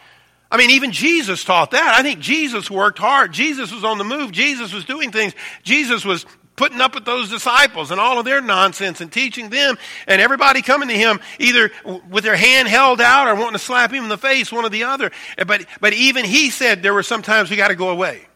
I 0.50 0.58
mean, 0.58 0.72
even 0.72 0.92
Jesus 0.92 1.44
taught 1.44 1.72
that. 1.72 1.96
I 2.00 2.04
think 2.04 2.20
Jesus 2.20 2.72
worked 2.72 3.00
hard. 3.00 3.34
Jesus 3.34 3.72
was 3.72 3.84
on 3.84 3.98
the 3.98 4.06
move. 4.06 4.32
Jesus 4.32 4.74
was 4.74 4.86
doing 4.86 5.12
things. 5.12 5.34
Jesus 5.64 6.06
was 6.06 6.26
putting 6.56 6.82
up 6.82 6.96
with 6.96 7.06
those 7.06 7.30
disciples 7.30 7.92
and 7.92 8.00
all 8.00 8.20
of 8.20 8.26
their 8.26 8.42
nonsense 8.42 9.00
and 9.00 9.12
teaching 9.12 9.50
them 9.50 9.78
and 10.08 10.22
everybody 10.22 10.62
coming 10.62 10.90
to 10.90 10.96
him 10.96 11.20
either 11.40 11.72
with 12.10 12.24
their 12.24 12.36
hand 12.36 12.68
held 12.68 13.00
out 13.00 13.28
or 13.28 13.36
wanting 13.36 13.54
to 13.54 13.60
slap 13.60 13.92
him 13.92 14.04
in 14.04 14.10
the 14.10 14.18
face, 14.18 14.52
one 14.52 14.66
or 14.66 14.70
the 14.70 14.84
other. 14.84 15.12
But, 15.46 15.66
but 15.80 15.94
even 15.94 16.26
he 16.26 16.50
said 16.50 16.82
there 16.82 16.94
were 16.94 17.04
sometimes 17.04 17.50
we 17.50 17.56
got 17.56 17.68
to 17.68 17.76
go 17.76 17.90
away. 17.90 18.28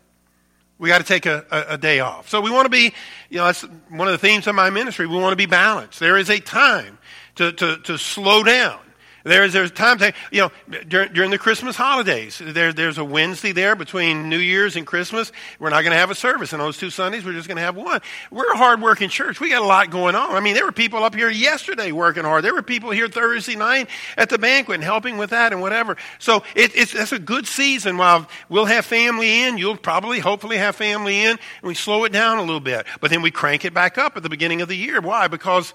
We 0.81 0.89
got 0.89 0.97
to 0.97 1.03
take 1.03 1.27
a, 1.27 1.45
a, 1.51 1.75
a, 1.75 1.77
day 1.77 2.00
off. 2.00 2.27
So 2.27 2.41
we 2.41 2.50
want 2.50 2.65
to 2.65 2.69
be, 2.69 2.91
you 3.29 3.38
know, 3.38 3.45
that's 3.45 3.61
one 3.89 4.07
of 4.07 4.13
the 4.13 4.17
themes 4.17 4.47
of 4.47 4.55
my 4.55 4.71
ministry. 4.71 5.05
We 5.05 5.15
want 5.15 5.31
to 5.31 5.35
be 5.38 5.45
balanced. 5.45 6.00
There 6.00 6.17
is 6.17 6.27
a 6.31 6.39
time 6.39 6.97
to, 7.35 7.51
to, 7.51 7.77
to 7.77 8.00
slow 8.00 8.41
down 8.41 8.79
there's, 9.24 9.54
there's 9.54 9.72
time 9.72 9.98
to, 10.00 10.13
you 10.32 10.42
know, 10.42 10.51
during, 10.88 11.13
during 11.13 11.32
the 11.32 11.38
Christmas 11.38 11.75
holidays, 11.75 12.42
there, 12.44 12.74
there's 12.74 12.98
a 12.98 13.06
Wednesday 13.06 13.51
there 13.51 13.75
between 13.75 14.30
New 14.30 14.38
Year's 14.38 14.75
and 14.75 14.86
Christmas. 14.86 15.32
We're 15.60 15.70
not 15.70 15.82
going 15.82 15.92
to 15.92 15.98
have 15.98 16.12
a 16.12 16.16
service. 16.16 16.54
And 16.54 16.62
those 16.62 16.78
two 16.78 16.90
Sundays, 16.90 17.24
we're 17.25 17.34
just 17.34 17.48
going 17.48 17.58
to 17.58 17.63
have 17.63 17.75
one. 17.75 18.01
We're 18.32 18.51
a 18.51 18.58
hard-working 18.58 19.10
church. 19.10 19.40
We 19.40 19.50
got 19.50 19.62
a 19.62 19.66
lot 19.66 19.90
going 19.90 20.16
on. 20.16 20.36
I 20.36 20.40
mean, 20.40 20.54
there 20.54 20.66
were 20.66 20.72
people 20.72 21.04
up 21.04 21.16
here 21.16 21.30
yesterday 21.30 21.92
working 21.92 22.24
hard. 22.24 22.44
There 22.44 22.54
were 22.54 22.63
people 22.63 22.92
here 22.92 23.08
Thursday 23.08 23.56
night 23.56 23.90
at 24.18 24.30
the 24.30 24.38
banquet 24.38 24.75
and 24.75 24.84
helping 24.84 25.18
with 25.18 25.32
that 25.32 25.54
and 25.54 25.62
whatever. 25.62 25.98
So 26.20 26.44
it, 26.56 26.75
it's, 26.75 26.94
that's 26.94 27.12
a 27.12 27.20
good 27.20 27.48
season 27.48 27.98
while 27.98 28.28
we'll 28.50 28.66
have 28.66 28.86
family 28.86 29.44
in. 29.44 29.58
You'll 29.58 29.78
probably, 29.78 30.20
hopefully 30.20 30.58
have 30.58 30.75
family 30.75 31.24
in. 31.24 31.32
And 31.32 31.40
we 31.63 31.75
slow 31.75 32.04
it 32.06 32.12
down 32.12 32.38
a 32.38 32.42
little 32.42 32.60
bit. 32.60 32.86
But 33.00 33.12
then 33.12 33.22
we 33.22 33.32
crank 33.32 33.66
it 33.66 33.74
back 33.74 33.98
up 33.98 34.18
at 34.18 34.24
the 34.24 34.30
beginning 34.30 34.62
of 34.62 34.68
the 34.68 34.78
year. 34.78 35.01
Why? 35.01 35.28
Because 35.28 35.74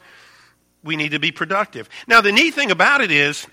we 0.87 0.97
need 0.97 1.11
to 1.11 1.19
be 1.19 1.33
productive. 1.33 1.88
Now, 2.07 2.21
the 2.21 2.33
neat 2.33 2.55
thing 2.55 2.71
about 2.71 3.00
it 3.00 3.11
is, 3.11 3.47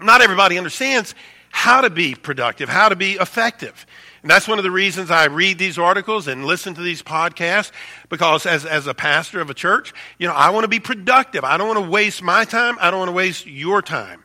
not 0.00 0.20
everybody 0.20 0.58
understands 0.58 1.14
how 1.50 1.80
to 1.80 1.90
be 1.90 2.14
productive, 2.14 2.68
how 2.68 2.88
to 2.88 2.96
be 2.96 3.12
effective. 3.14 3.86
And 4.22 4.30
that's 4.30 4.46
one 4.46 4.58
of 4.58 4.64
the 4.64 4.70
reasons 4.70 5.10
I 5.10 5.26
read 5.26 5.58
these 5.58 5.78
articles 5.78 6.28
and 6.28 6.44
listen 6.44 6.74
to 6.74 6.82
these 6.82 7.02
podcasts 7.02 7.72
because 8.08 8.44
as, 8.44 8.66
as 8.66 8.86
a 8.86 8.94
pastor 8.94 9.40
of 9.40 9.48
a 9.48 9.54
church, 9.54 9.94
you 10.18 10.28
know, 10.28 10.34
I 10.34 10.50
want 10.50 10.64
to 10.64 10.68
be 10.68 10.80
productive. 10.80 11.42
I 11.42 11.56
don't 11.56 11.68
want 11.68 11.82
to 11.82 11.90
waste 11.90 12.22
my 12.22 12.44
time. 12.44 12.76
I 12.80 12.90
don't 12.90 12.98
want 12.98 13.08
to 13.08 13.14
waste 13.14 13.46
your 13.46 13.80
time. 13.80 14.24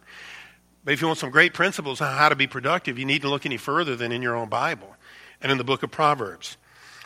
But 0.84 0.94
if 0.94 1.02
you 1.02 1.08
want 1.08 1.20
some 1.20 1.32
great 1.32 1.54
principles 1.54 2.02
on 2.02 2.16
how 2.16 2.30
to 2.30 2.36
be 2.36 2.46
productive, 2.46 3.00
you 3.00 3.06
need 3.06 3.22
to 3.24 3.30
look 3.30 3.46
any 3.46 3.58
further 3.58 3.96
than 3.96 4.12
in 4.12 4.22
your 4.22 4.36
own 4.36 4.50
Bible 4.50 4.96
and 5.42 5.52
in 5.52 5.58
the 5.58 5.64
book 5.64 5.82
of 5.82 5.92
Proverbs. 5.92 6.58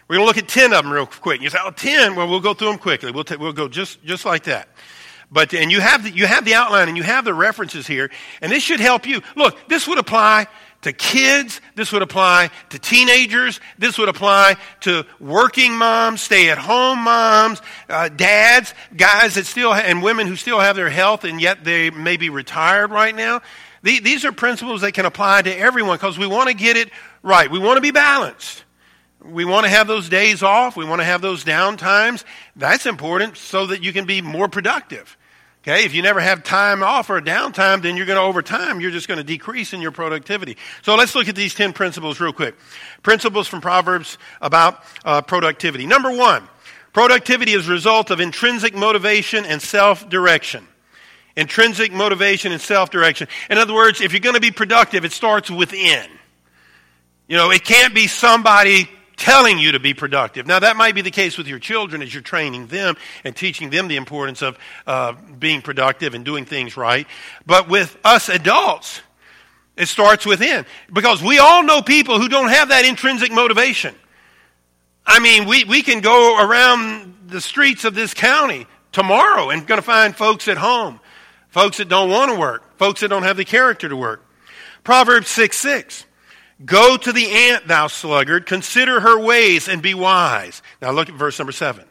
We're 0.07 0.17
going 0.17 0.25
to 0.25 0.27
look 0.27 0.43
at 0.43 0.49
10 0.49 0.73
of 0.73 0.83
them 0.83 0.91
real 0.91 1.05
quick. 1.05 1.41
You 1.41 1.49
say, 1.51 1.59
oh, 1.63 1.69
10? 1.69 2.15
Well, 2.15 2.27
we'll 2.27 2.39
go 2.39 2.55
through 2.55 2.69
them 2.69 2.79
quickly. 2.79 3.11
We'll, 3.11 3.23
t- 3.23 3.35
we'll 3.35 3.53
go 3.53 3.67
just, 3.67 4.03
just 4.03 4.25
like 4.25 4.45
that. 4.45 4.67
But, 5.31 5.53
and 5.53 5.71
you 5.71 5.79
have, 5.79 6.03
the, 6.03 6.09
you 6.09 6.25
have 6.25 6.43
the 6.43 6.55
outline 6.55 6.87
and 6.87 6.97
you 6.97 7.03
have 7.03 7.23
the 7.23 7.33
references 7.33 7.85
here, 7.85 8.09
and 8.41 8.51
this 8.51 8.63
should 8.63 8.79
help 8.79 9.05
you. 9.05 9.21
Look, 9.35 9.57
this 9.67 9.87
would 9.87 9.99
apply 9.99 10.47
to 10.81 10.93
kids, 10.93 11.59
this 11.75 11.91
would 11.91 12.01
apply 12.01 12.49
to 12.69 12.79
teenagers, 12.79 13.59
this 13.77 13.97
would 13.97 14.09
apply 14.09 14.55
to 14.81 15.05
working 15.19 15.77
moms, 15.77 16.21
stay 16.21 16.49
at 16.49 16.57
home 16.57 16.99
moms, 16.99 17.61
uh, 17.89 18.09
dads, 18.09 18.73
guys 18.95 19.35
that 19.35 19.45
still, 19.45 19.73
ha- 19.73 19.83
and 19.85 20.01
women 20.01 20.25
who 20.25 20.35
still 20.35 20.59
have 20.59 20.75
their 20.75 20.89
health 20.89 21.25
and 21.25 21.41
yet 21.41 21.63
they 21.63 21.89
may 21.89 22.17
be 22.17 22.29
retired 22.29 22.91
right 22.91 23.13
now. 23.13 23.41
The, 23.83 23.99
these 23.99 24.25
are 24.25 24.31
principles 24.31 24.81
that 24.81 24.93
can 24.93 25.05
apply 25.05 25.43
to 25.43 25.55
everyone 25.55 25.97
because 25.97 26.17
we 26.17 26.27
want 26.27 26.49
to 26.49 26.55
get 26.55 26.77
it 26.77 26.89
right. 27.23 27.51
We 27.51 27.59
want 27.59 27.77
to 27.77 27.81
be 27.81 27.91
balanced. 27.91 28.63
We 29.23 29.43
want 29.43 29.65
to 29.65 29.69
have 29.69 29.87
those 29.87 30.07
days 30.07 30.43
off. 30.43 30.77
We 30.77 30.85
want 30.85 31.01
to 31.01 31.05
have 31.05 31.21
those 31.21 31.43
down 31.43 31.75
times. 31.75 32.23
That's 32.55 32.85
important 32.85 33.35
so 33.35 33.67
that 33.67 33.83
you 33.83 33.91
can 33.91 34.05
be 34.05 34.21
more 34.21 34.47
productive. 34.47 35.17
Okay, 35.63 35.83
if 35.83 35.93
you 35.93 36.01
never 36.01 36.21
have 36.21 36.43
time 36.43 36.83
off 36.83 37.09
or 37.09 37.19
downtime, 37.19 37.81
then 37.81 37.97
you're 37.97 38.05
going 38.05 38.17
to, 38.17 38.23
over 38.23 38.41
time, 38.41 38.79
you're 38.79 38.91
just 38.91 39.09
going 39.09 39.17
to 39.17 39.25
decrease 39.25 39.73
in 39.73 39.81
your 39.81 39.91
productivity. 39.91 40.55
So 40.83 40.95
let's 40.95 41.15
look 41.15 41.27
at 41.27 41.35
these 41.35 41.53
10 41.53 41.73
principles 41.73 42.19
real 42.21 42.31
quick. 42.31 42.55
Principles 43.03 43.47
from 43.47 43.59
Proverbs 43.59 44.17
about 44.41 44.81
uh, 45.03 45.21
productivity. 45.21 45.85
Number 45.85 46.15
one, 46.15 46.47
Productivity 46.93 47.51
is 47.53 47.67
a 47.67 47.71
result 47.71 48.09
of 48.09 48.19
intrinsic 48.19 48.75
motivation 48.75 49.45
and 49.45 49.61
self 49.61 50.09
direction. 50.09 50.67
Intrinsic 51.35 51.91
motivation 51.91 52.51
and 52.51 52.61
self 52.61 52.89
direction. 52.89 53.27
In 53.49 53.57
other 53.57 53.73
words, 53.73 54.01
if 54.01 54.11
you're 54.11 54.19
going 54.19 54.35
to 54.35 54.41
be 54.41 54.51
productive, 54.51 55.05
it 55.05 55.11
starts 55.11 55.51
within. 55.51 56.09
You 57.27 57.37
know, 57.37 57.51
it 57.51 57.63
can't 57.63 57.93
be 57.93 58.07
somebody 58.07 58.89
telling 59.19 59.59
you 59.59 59.73
to 59.73 59.79
be 59.79 59.93
productive. 59.93 60.47
Now, 60.47 60.59
that 60.59 60.77
might 60.77 60.95
be 60.95 61.01
the 61.01 61.11
case 61.11 61.37
with 61.37 61.47
your 61.47 61.59
children 61.59 62.01
as 62.01 62.11
you're 62.11 62.23
training 62.23 62.67
them 62.67 62.95
and 63.23 63.35
teaching 63.35 63.69
them 63.69 63.87
the 63.87 63.97
importance 63.97 64.41
of 64.41 64.57
uh, 64.87 65.13
being 65.37 65.61
productive 65.61 66.15
and 66.15 66.25
doing 66.25 66.45
things 66.45 66.77
right. 66.77 67.05
But 67.45 67.69
with 67.69 67.97
us 68.03 68.29
adults, 68.29 69.01
it 69.75 69.87
starts 69.87 70.25
within. 70.25 70.65
Because 70.91 71.21
we 71.21 71.37
all 71.37 71.63
know 71.63 71.81
people 71.81 72.19
who 72.19 72.29
don't 72.29 72.49
have 72.49 72.69
that 72.69 72.85
intrinsic 72.85 73.31
motivation. 73.31 73.93
I 75.05 75.19
mean, 75.19 75.47
we, 75.47 75.65
we 75.65 75.83
can 75.83 76.01
go 76.01 76.43
around 76.43 77.15
the 77.27 77.41
streets 77.41 77.83
of 77.83 77.93
this 77.93 78.13
county 78.13 78.67
tomorrow 78.91 79.49
and 79.49 79.67
going 79.67 79.79
to 79.79 79.85
find 79.85 80.15
folks 80.15 80.47
at 80.47 80.57
home, 80.57 80.99
folks 81.49 81.77
that 81.77 81.89
don't 81.89 82.09
want 82.09 82.31
to 82.31 82.39
work, 82.39 82.77
folks 82.77 83.01
that 83.01 83.09
don't 83.09 83.23
have 83.23 83.37
the 83.37 83.45
character 83.45 83.89
to 83.89 83.95
work. 83.95 84.25
Proverbs 84.83 85.27
6 85.29 85.57
6. 85.57 86.05
Go 86.65 86.97
to 86.97 87.13
the 87.13 87.29
ant, 87.29 87.67
thou 87.67 87.87
sluggard, 87.87 88.45
consider 88.45 88.99
her 88.99 89.19
ways 89.19 89.67
and 89.67 89.81
be 89.81 89.93
wise. 89.93 90.61
Now 90.81 90.91
look 90.91 91.09
at 91.09 91.15
verse 91.15 91.39
number 91.39 91.53
7. 91.53 91.85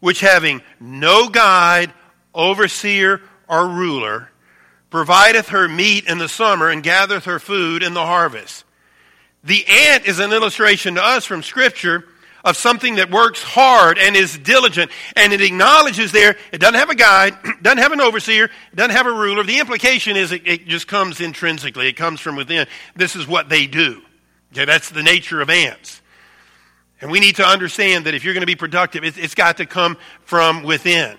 Which 0.00 0.20
having 0.20 0.62
no 0.80 1.28
guide, 1.28 1.92
overseer, 2.34 3.22
or 3.48 3.68
ruler, 3.68 4.30
provideth 4.90 5.48
her 5.48 5.68
meat 5.68 6.06
in 6.06 6.18
the 6.18 6.28
summer 6.28 6.68
and 6.68 6.82
gathereth 6.82 7.24
her 7.24 7.38
food 7.38 7.82
in 7.82 7.94
the 7.94 8.04
harvest. 8.04 8.64
The 9.44 9.64
ant 9.66 10.06
is 10.06 10.18
an 10.18 10.32
illustration 10.32 10.94
to 10.96 11.04
us 11.04 11.24
from 11.24 11.42
Scripture 11.42 12.04
of 12.44 12.56
something 12.56 12.96
that 12.96 13.10
works 13.10 13.42
hard 13.42 13.98
and 13.98 14.14
is 14.14 14.36
diligent. 14.36 14.90
And 15.16 15.32
it 15.32 15.40
acknowledges 15.40 16.12
there, 16.12 16.36
it 16.52 16.60
doesn't 16.60 16.74
have 16.74 16.90
a 16.90 16.94
guide, 16.94 17.36
doesn't 17.62 17.78
have 17.78 17.92
an 17.92 18.00
overseer, 18.00 18.50
doesn't 18.74 18.94
have 18.94 19.06
a 19.06 19.12
ruler. 19.12 19.42
The 19.42 19.58
implication 19.58 20.16
is 20.16 20.30
it, 20.30 20.46
it 20.46 20.66
just 20.66 20.86
comes 20.86 21.20
intrinsically, 21.20 21.88
it 21.88 21.94
comes 21.94 22.20
from 22.20 22.36
within. 22.36 22.66
This 22.94 23.16
is 23.16 23.26
what 23.26 23.48
they 23.48 23.66
do. 23.66 24.02
Okay, 24.52 24.66
that's 24.66 24.90
the 24.90 25.02
nature 25.02 25.40
of 25.40 25.50
ants. 25.50 26.02
And 27.00 27.10
we 27.10 27.18
need 27.18 27.36
to 27.36 27.44
understand 27.44 28.06
that 28.06 28.14
if 28.14 28.24
you're 28.24 28.34
going 28.34 28.42
to 28.42 28.46
be 28.46 28.56
productive, 28.56 29.04
it, 29.04 29.18
it's 29.18 29.34
got 29.34 29.56
to 29.56 29.66
come 29.66 29.96
from 30.24 30.62
within. 30.62 31.16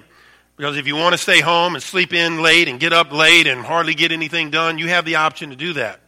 Because 0.57 0.77
if 0.77 0.87
you 0.87 0.95
want 0.95 1.13
to 1.13 1.17
stay 1.17 1.41
home 1.41 1.75
and 1.75 1.83
sleep 1.83 2.13
in 2.13 2.41
late 2.41 2.69
and 2.69 2.79
get 2.79 2.93
up 2.93 3.11
late 3.11 3.45
and 3.45 3.61
hardly 3.61 3.93
get 3.93 4.11
anything 4.13 4.51
done, 4.51 4.77
you 4.77 4.87
have 4.87 5.03
the 5.03 5.15
option 5.15 5.49
to 5.49 5.55
do 5.55 5.73
that. 5.73 5.99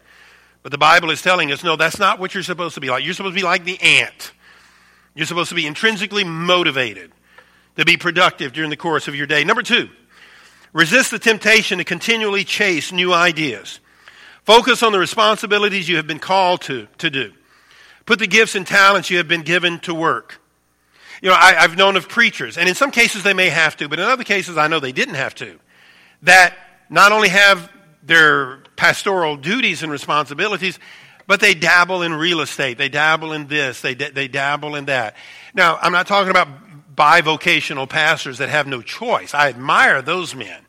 But 0.63 0.71
the 0.71 0.77
Bible 0.77 1.11
is 1.11 1.21
telling 1.21 1.51
us, 1.51 1.63
no, 1.63 1.75
that's 1.75 1.99
not 1.99 2.17
what 2.17 2.33
you're 2.33 2.43
supposed 2.43 2.75
to 2.75 2.81
be 2.81 2.89
like. 2.89 3.03
You're 3.03 3.13
supposed 3.13 3.35
to 3.35 3.41
be 3.41 3.45
like 3.45 3.65
the 3.65 3.79
ant. 3.81 4.31
You're 5.17 5.25
supposed 5.25 5.49
to 5.49 5.55
be 5.55 5.65
intrinsically 5.65 6.23
motivated 6.23 7.11
to 7.75 7.85
be 7.85 7.97
productive 7.97 8.53
during 8.53 8.69
the 8.69 8.77
course 8.77 9.07
of 9.07 9.15
your 9.15 9.25
day. 9.25 9.43
Number 9.43 9.63
two, 9.63 9.89
resist 10.73 11.09
the 11.09 11.17
temptation 11.17 11.79
to 11.79 11.83
continually 11.83 12.43
chase 12.43 12.91
new 12.91 13.11
ideas. 13.11 13.79
Focus 14.43 14.83
on 14.83 14.91
the 14.91 14.99
responsibilities 14.99 15.89
you 15.89 15.95
have 15.95 16.05
been 16.05 16.19
called 16.19 16.61
to, 16.61 16.87
to 16.99 17.09
do. 17.09 17.33
Put 18.05 18.19
the 18.19 18.27
gifts 18.27 18.53
and 18.53 18.65
talents 18.65 19.09
you 19.09 19.17
have 19.17 19.27
been 19.27 19.41
given 19.41 19.79
to 19.79 19.93
work. 19.93 20.39
You 21.23 21.29
know, 21.29 21.35
I, 21.35 21.53
have 21.55 21.75
known 21.75 21.97
of 21.97 22.07
preachers, 22.07 22.55
and 22.55 22.69
in 22.69 22.75
some 22.75 22.91
cases 22.91 23.23
they 23.23 23.33
may 23.33 23.49
have 23.49 23.75
to, 23.77 23.89
but 23.89 23.97
in 23.97 24.05
other 24.05 24.23
cases 24.23 24.55
I 24.55 24.67
know 24.67 24.79
they 24.79 24.91
didn't 24.91 25.15
have 25.15 25.33
to, 25.35 25.59
that 26.21 26.55
not 26.91 27.11
only 27.11 27.29
have 27.29 27.71
their 28.03 28.59
pastoral 28.75 29.35
duties 29.35 29.81
and 29.81 29.91
responsibilities, 29.91 30.77
but 31.27 31.39
they 31.39 31.53
dabble 31.53 32.01
in 32.01 32.13
real 32.13 32.41
estate. 32.41 32.77
They 32.77 32.89
dabble 32.89 33.33
in 33.33 33.47
this. 33.47 33.81
They, 33.81 33.93
they 33.93 34.27
dabble 34.27 34.75
in 34.75 34.85
that. 34.85 35.15
Now, 35.53 35.77
I'm 35.81 35.91
not 35.91 36.07
talking 36.07 36.31
about 36.31 36.47
bivocational 36.95 37.87
pastors 37.87 38.39
that 38.39 38.49
have 38.49 38.65
no 38.65 38.81
choice. 38.81 39.33
I 39.33 39.49
admire 39.49 40.01
those 40.01 40.33
men. 40.33 40.61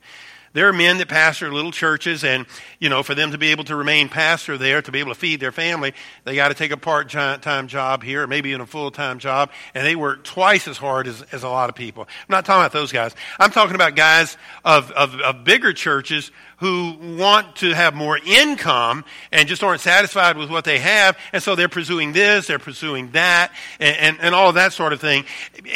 There 0.54 0.68
are 0.68 0.72
men 0.72 0.98
that 0.98 1.08
pastor 1.08 1.52
little 1.52 1.72
churches, 1.72 2.24
and, 2.24 2.46
you 2.78 2.88
know, 2.88 3.02
for 3.02 3.14
them 3.14 3.32
to 3.32 3.38
be 3.38 3.48
able 3.48 3.64
to 3.64 3.76
remain 3.76 4.08
pastor 4.08 4.56
there, 4.56 4.80
to 4.80 4.90
be 4.90 5.00
able 5.00 5.12
to 5.12 5.18
feed 5.18 5.40
their 5.40 5.52
family, 5.52 5.92
they 6.24 6.34
got 6.34 6.48
to 6.48 6.54
take 6.54 6.70
a 6.70 6.76
part 6.76 7.10
time 7.10 7.68
job 7.68 8.02
here, 8.02 8.22
or 8.22 8.26
maybe 8.26 8.52
in 8.52 8.60
a 8.60 8.66
full 8.66 8.90
time 8.90 9.18
job, 9.18 9.50
and 9.74 9.86
they 9.86 9.94
work 9.94 10.24
twice 10.24 10.66
as 10.66 10.78
hard 10.78 11.06
as, 11.06 11.22
as 11.32 11.42
a 11.42 11.48
lot 11.48 11.68
of 11.68 11.74
people. 11.74 12.04
I'm 12.04 12.32
not 12.32 12.44
talking 12.44 12.62
about 12.62 12.72
those 12.72 12.92
guys. 12.92 13.14
I'm 13.38 13.50
talking 13.50 13.74
about 13.74 13.94
guys 13.94 14.36
of, 14.64 14.90
of, 14.92 15.20
of 15.20 15.44
bigger 15.44 15.72
churches 15.72 16.30
who 16.58 16.96
want 17.18 17.56
to 17.56 17.72
have 17.72 17.94
more 17.94 18.18
income 18.18 19.04
and 19.30 19.48
just 19.48 19.62
aren't 19.62 19.80
satisfied 19.80 20.36
with 20.36 20.50
what 20.50 20.64
they 20.64 20.78
have, 20.78 21.16
and 21.32 21.42
so 21.42 21.54
they're 21.54 21.68
pursuing 21.68 22.12
this, 22.12 22.46
they're 22.46 22.58
pursuing 22.58 23.10
that, 23.12 23.52
and, 23.78 23.96
and, 23.96 24.18
and 24.20 24.34
all 24.34 24.52
that 24.54 24.72
sort 24.72 24.92
of 24.92 25.00
thing. 25.00 25.24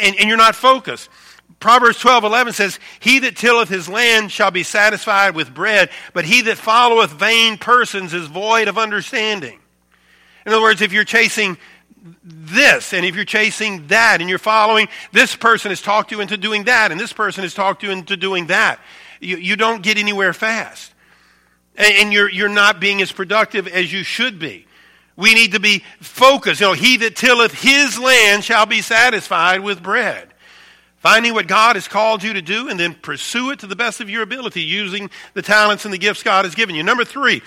And, 0.01 0.15
and 0.17 0.27
you're 0.27 0.37
not 0.37 0.55
focused. 0.55 1.09
Proverbs 1.59 1.99
12, 1.99 2.25
11 2.25 2.53
says, 2.53 2.79
He 2.99 3.19
that 3.19 3.37
tilleth 3.37 3.69
his 3.69 3.87
land 3.87 4.31
shall 4.31 4.51
be 4.51 4.63
satisfied 4.63 5.35
with 5.35 5.53
bread, 5.53 5.89
but 6.13 6.25
he 6.25 6.41
that 6.43 6.57
followeth 6.57 7.11
vain 7.11 7.57
persons 7.57 8.13
is 8.13 8.27
void 8.27 8.67
of 8.67 8.77
understanding. 8.77 9.59
In 10.45 10.51
other 10.51 10.61
words, 10.61 10.81
if 10.81 10.91
you're 10.91 11.05
chasing 11.05 11.57
this 12.21 12.93
and 12.93 13.05
if 13.05 13.15
you're 13.15 13.23
chasing 13.23 13.87
that 13.87 14.19
and 14.19 14.29
you're 14.29 14.39
following 14.39 14.89
this 15.13 15.35
person 15.35 15.71
has 15.71 15.81
talked 15.81 16.11
you 16.11 16.19
into 16.19 16.35
doing 16.35 16.65
that 16.65 16.91
and 16.91 16.99
this 16.99 17.13
person 17.13 17.43
has 17.43 17.53
talked 17.53 17.81
you 17.81 17.91
into 17.91 18.17
doing 18.17 18.47
that, 18.47 18.79
you, 19.21 19.37
you 19.37 19.55
don't 19.55 19.81
get 19.81 19.97
anywhere 19.97 20.33
fast. 20.33 20.93
And, 21.75 21.93
and 21.95 22.13
you're, 22.13 22.29
you're 22.29 22.49
not 22.49 22.79
being 22.79 23.01
as 23.01 23.11
productive 23.11 23.67
as 23.67 23.91
you 23.91 24.03
should 24.03 24.37
be. 24.37 24.67
We 25.15 25.33
need 25.33 25.53
to 25.53 25.59
be 25.59 25.83
focused. 26.01 26.59
You 26.59 26.67
know, 26.67 26.73
he 26.73 26.97
that 26.97 27.15
tilleth 27.15 27.53
his 27.53 27.99
land 27.99 28.43
shall 28.43 28.65
be 28.65 28.81
satisfied 28.81 29.61
with 29.61 29.81
bread. 29.81 30.32
Finding 31.03 31.33
what 31.33 31.47
God 31.47 31.75
has 31.75 31.89
called 31.89 32.23
you 32.23 32.31
to 32.31 32.41
do 32.41 32.69
and 32.69 32.79
then 32.79 32.93
pursue 32.93 33.51
it 33.51 33.59
to 33.59 33.67
the 33.67 33.75
best 33.75 33.99
of 33.99 34.09
your 34.09 34.23
ability 34.23 34.61
using 34.61 35.09
the 35.33 35.41
talents 35.41 35.83
and 35.83 35.93
the 35.93 35.97
gifts 35.97 36.23
God 36.23 36.45
has 36.45 36.55
given 36.55 36.75
you. 36.75 36.81
Number 36.81 37.03
three, 37.03 37.41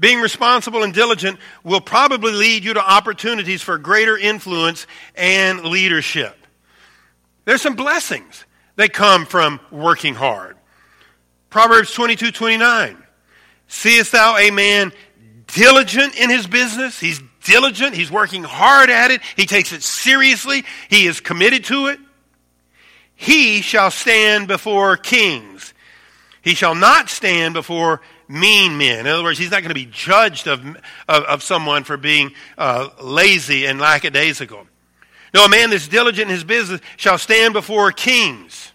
being 0.00 0.22
responsible 0.22 0.82
and 0.82 0.94
diligent 0.94 1.38
will 1.62 1.82
probably 1.82 2.32
lead 2.32 2.64
you 2.64 2.72
to 2.72 2.80
opportunities 2.80 3.60
for 3.60 3.76
greater 3.76 4.16
influence 4.16 4.86
and 5.14 5.66
leadership. 5.66 6.34
There's 7.44 7.60
some 7.60 7.76
blessings 7.76 8.46
that 8.76 8.94
come 8.94 9.26
from 9.26 9.60
working 9.70 10.14
hard. 10.14 10.56
Proverbs 11.50 11.92
22 11.92 12.30
29. 12.30 12.96
Seest 13.68 14.12
thou 14.12 14.38
a 14.38 14.50
man 14.50 14.94
diligent 15.48 16.18
in 16.18 16.30
his 16.30 16.46
business? 16.46 16.98
He's 16.98 17.20
diligent. 17.42 17.94
He's 17.94 18.10
working 18.10 18.44
hard 18.44 18.88
at 18.88 19.10
it. 19.10 19.20
He 19.36 19.44
takes 19.44 19.74
it 19.74 19.82
seriously. 19.82 20.64
He 20.88 21.06
is 21.06 21.20
committed 21.20 21.64
to 21.64 21.88
it 21.88 22.00
he 23.16 23.60
shall 23.60 23.90
stand 23.90 24.48
before 24.48 24.96
kings. 24.96 25.74
He 26.42 26.54
shall 26.54 26.74
not 26.74 27.08
stand 27.08 27.54
before 27.54 28.00
mean 28.28 28.76
men. 28.76 29.00
In 29.00 29.06
other 29.06 29.22
words, 29.22 29.38
he's 29.38 29.50
not 29.50 29.62
going 29.62 29.70
to 29.70 29.74
be 29.74 29.86
judged 29.86 30.46
of, 30.46 30.64
of, 31.08 31.24
of 31.24 31.42
someone 31.42 31.84
for 31.84 31.96
being 31.96 32.32
uh, 32.58 32.88
lazy 33.02 33.66
and 33.66 33.80
lackadaisical. 33.80 34.66
No, 35.32 35.44
a 35.46 35.48
man 35.48 35.70
that's 35.70 35.88
diligent 35.88 36.28
in 36.28 36.34
his 36.34 36.44
business 36.44 36.80
shall 36.96 37.18
stand 37.18 37.54
before 37.54 37.92
kings. 37.92 38.72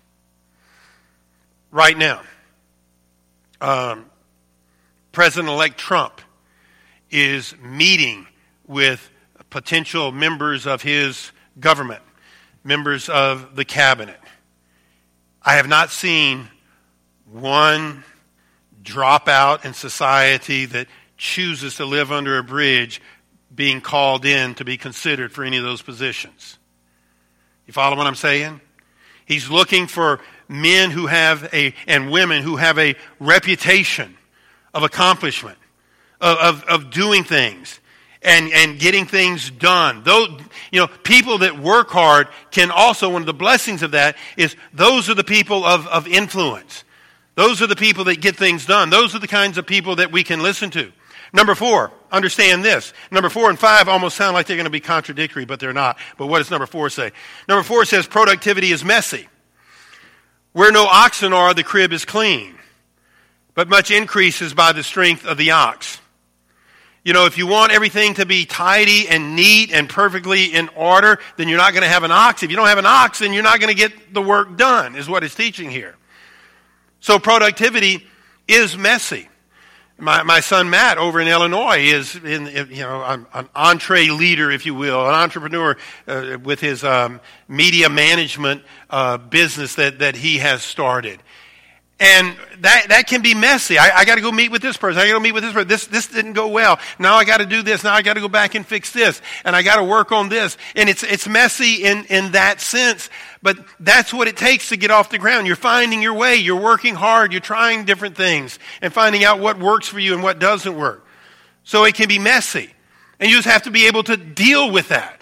Right 1.72 1.98
now, 1.98 2.22
um, 3.62 4.06
President 5.12 5.50
elect 5.50 5.78
Trump 5.78 6.22
is 7.12 7.56
meeting 7.62 8.28
with 8.68 9.10
potential 9.50 10.12
members 10.12 10.66
of 10.66 10.82
his 10.82 11.32
government, 11.60 12.02
members 12.64 13.10
of 13.10 13.56
the 13.56 13.66
cabinet. 13.66 14.20
I 15.42 15.56
have 15.56 15.68
not 15.68 15.90
seen 15.90 16.50
one 17.26 18.04
dropout 18.84 19.66
in 19.66 19.74
society 19.74 20.66
that 20.66 20.88
chooses 21.18 21.76
to 21.76 21.86
live 21.86 22.12
under 22.12 22.38
a 22.38 22.44
bridge 22.44 23.02
being 23.54 23.82
called 23.82 24.26
in 24.26 24.56
to 24.56 24.66
be 24.66 24.78
considered 24.78 25.32
for 25.32 25.44
any 25.44 25.58
of 25.58 25.64
those 25.64 25.82
positions. 25.82 26.58
You 27.66 27.74
follow 27.74 27.96
what 27.96 28.08
I'm 28.08 28.16
saying? 28.16 28.62
He's 29.26 29.50
looking 29.50 29.88
for 29.88 30.20
men 30.48 30.92
who 30.92 31.08
have 31.08 31.54
a, 31.54 31.74
and 31.88 32.10
women 32.10 32.42
who 32.42 32.56
have 32.56 32.80
a 32.80 32.96
reputation 33.20 34.18
of 34.74 34.84
accomplishment, 34.84 35.58
of, 36.20 36.38
of, 36.38 36.64
of 36.64 36.92
doing 36.92 37.24
things 37.24 37.80
and, 38.22 38.52
and 38.52 38.80
getting 38.80 39.06
things 39.06 39.50
done. 39.50 40.04
Those, 40.04 40.30
you 40.72 40.80
know, 40.80 40.88
people 40.88 41.40
that 41.40 41.60
work 41.60 41.90
hard 41.90 42.28
can 42.52 42.72
also, 42.72 43.10
one 43.10 43.22
of 43.22 43.26
the 43.26 43.34
blessings 43.34 43.82
of 43.84 43.92
that 43.92 44.18
is 44.38 44.56
those 44.74 45.10
are 45.10 45.16
the 45.16 45.24
people 45.24 45.64
of, 45.66 45.88
of 45.88 46.08
influence. 46.08 46.84
Those 47.36 47.62
are 47.62 47.68
the 47.68 47.76
people 47.76 48.04
that 48.06 48.20
get 48.20 48.36
things 48.36 48.66
done. 48.66 48.90
Those 48.90 49.16
are 49.16 49.20
the 49.20 49.28
kinds 49.28 49.58
of 49.58 49.66
people 49.66 49.98
that 49.98 50.12
we 50.12 50.24
can 50.24 50.42
listen 50.42 50.70
to. 50.72 50.92
Number 51.32 51.56
four, 51.56 51.92
understand 52.12 52.66
this. 52.66 52.92
Number 53.12 53.30
four 53.30 53.50
and 53.50 53.58
five 53.58 53.88
almost 53.88 54.18
sound 54.18 54.34
like 54.34 54.48
they're 54.48 54.58
going 54.58 54.66
to 54.66 54.72
be 54.72 54.80
contradictory, 54.80 55.46
but 55.46 55.60
they're 55.60 55.74
not. 55.74 55.98
But 56.18 56.28
what 56.28 56.40
does 56.40 56.52
number 56.52 56.66
four 56.66 56.90
say? 56.90 57.12
Number 57.48 57.64
four 57.64 57.86
says 57.86 58.08
productivity 58.08 58.72
is 58.72 58.84
messy. 58.84 59.30
Where 60.54 60.72
no 60.72 60.86
oxen 60.86 61.32
are, 61.32 61.54
the 61.54 61.64
crib 61.64 61.94
is 61.94 62.06
clean, 62.06 62.56
but 63.54 63.70
much 63.70 63.92
increases 63.92 64.54
by 64.54 64.72
the 64.72 64.84
strength 64.84 65.26
of 65.26 65.38
the 65.38 65.52
ox. 65.52 66.02
You 67.10 67.14
know, 67.14 67.26
if 67.26 67.40
you 67.40 67.48
want 67.48 67.72
everything 67.72 68.14
to 68.14 68.26
be 68.28 68.46
tidy 68.46 69.10
and 69.10 69.36
neat 69.36 69.74
and 69.74 69.90
perfectly 69.90 70.54
in 70.54 70.70
order, 70.76 71.18
then 71.38 71.50
you're 71.50 71.58
not 71.58 71.74
going 71.74 71.82
to 71.82 71.90
have 71.90 72.04
an 72.04 72.12
ox. 72.12 72.44
If 72.44 72.52
you 72.52 72.56
don't 72.56 72.68
have 72.68 72.78
an 72.78 72.86
ox, 72.86 73.18
then 73.18 73.34
you're 73.34 73.42
not 73.42 73.60
going 73.60 73.76
to 73.76 73.76
get 73.76 74.14
the 74.14 74.22
work 74.22 74.58
done, 74.58 74.96
is 74.96 75.10
what 75.10 75.24
it's 75.24 75.34
teaching 75.34 75.72
here. 75.72 75.96
So 77.00 77.18
productivity 77.18 78.06
is 78.48 78.78
messy. 78.78 79.28
My, 79.98 80.22
my 80.22 80.40
son 80.40 80.70
Matt 80.70 81.00
over 81.00 81.20
in 81.20 81.28
Illinois 81.28 81.80
is 81.80 82.16
in, 82.16 82.46
you 82.70 82.84
know 82.84 83.04
an, 83.04 83.26
an 83.34 83.50
EntreLeader, 83.56 84.54
if 84.54 84.68
you 84.68 84.76
will, 84.76 85.08
an 85.08 85.16
entrepreneur 85.16 85.78
uh, 86.08 86.38
with 86.44 86.60
his 86.60 86.84
um, 86.84 87.22
media 87.48 87.90
management 87.90 88.62
uh, 88.92 89.18
business 89.18 89.74
that, 89.74 89.98
that 89.98 90.16
he 90.16 90.38
has 90.38 90.62
started. 90.62 91.20
And 92.00 92.38
that, 92.60 92.86
that 92.90 93.08
can 93.08 93.22
be 93.22 93.36
messy. 93.36 93.78
I, 93.78 93.90
I 93.90 94.06
got 94.06 94.16
to 94.16 94.22
go 94.22 94.32
meet 94.32 94.52
with 94.52 94.62
this 94.62 94.78
person. 94.78 95.02
I 95.02 95.08
got 95.08 95.16
to 95.16 95.20
meet 95.20 95.34
with 95.34 95.44
this 95.44 95.52
person. 95.52 95.68
This, 95.68 95.88
this 95.88 96.08
didn't 96.08 96.32
go 96.32 96.48
well. 96.48 96.80
Now 96.98 97.16
I 97.16 97.26
got 97.26 97.38
to 97.38 97.46
do 97.46 97.62
this. 97.62 97.84
Now 97.84 97.94
I 97.94 98.02
got 98.02 98.14
to 98.14 98.22
go 98.22 98.30
back 98.30 98.56
and 98.56 98.66
fix 98.66 98.94
this. 98.94 99.22
And 99.44 99.54
I 99.54 99.64
got 99.64 99.78
to 99.78 99.84
work 99.84 100.14
on 100.14 100.30
this. 100.30 100.58
And 100.78 100.90
it's, 100.90 101.04
it's 101.04 101.28
messy 101.28 101.84
in, 101.84 102.06
in 102.06 102.32
that 102.32 102.62
sense. 102.62 103.10
But 103.42 103.58
that's 103.82 104.14
what 104.14 104.30
it 104.30 104.38
takes 104.38 104.70
to 104.70 104.78
get 104.78 104.92
off 104.92 105.10
the 105.10 105.18
ground. 105.18 105.46
You're 105.46 105.58
finding 105.58 106.02
your 106.02 106.14
way. 106.14 106.38
You're 106.38 106.62
working 106.62 106.96
hard. 106.96 107.34
You're 107.34 107.42
trying 107.42 107.84
different 107.84 108.16
things 108.16 108.60
and 108.82 108.94
finding 108.94 109.26
out 109.26 109.40
what 109.40 109.60
works 109.60 109.90
for 109.90 110.00
you 110.00 110.14
and 110.14 110.24
what 110.24 110.40
doesn't 110.40 110.78
work. 110.78 111.06
So 111.66 111.84
it 111.84 111.96
can 111.96 112.08
be 112.08 112.20
messy. 112.20 112.74
And 113.20 113.30
you 113.30 113.36
just 113.36 113.48
have 113.48 113.64
to 113.64 113.72
be 113.72 113.88
able 113.88 114.04
to 114.04 114.16
deal 114.16 114.72
with 114.72 114.88
that. 114.90 115.19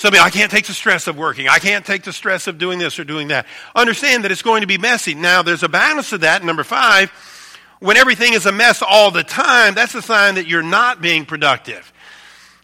Some 0.00 0.14
I 0.14 0.30
can't 0.30 0.50
take 0.50 0.64
the 0.64 0.72
stress 0.72 1.08
of 1.08 1.18
working. 1.18 1.46
I 1.46 1.58
can't 1.58 1.84
take 1.84 2.04
the 2.04 2.12
stress 2.14 2.46
of 2.46 2.56
doing 2.56 2.78
this 2.78 2.98
or 2.98 3.04
doing 3.04 3.28
that. 3.28 3.44
Understand 3.76 4.24
that 4.24 4.32
it's 4.32 4.40
going 4.40 4.62
to 4.62 4.66
be 4.66 4.78
messy. 4.78 5.12
Now, 5.12 5.42
there's 5.42 5.62
a 5.62 5.68
balance 5.68 6.08
to 6.08 6.16
that. 6.18 6.42
Number 6.42 6.64
five, 6.64 7.10
when 7.80 7.98
everything 7.98 8.32
is 8.32 8.46
a 8.46 8.50
mess 8.50 8.80
all 8.80 9.10
the 9.10 9.22
time, 9.22 9.74
that's 9.74 9.94
a 9.94 10.00
sign 10.00 10.36
that 10.36 10.46
you're 10.46 10.62
not 10.62 11.02
being 11.02 11.26
productive. 11.26 11.92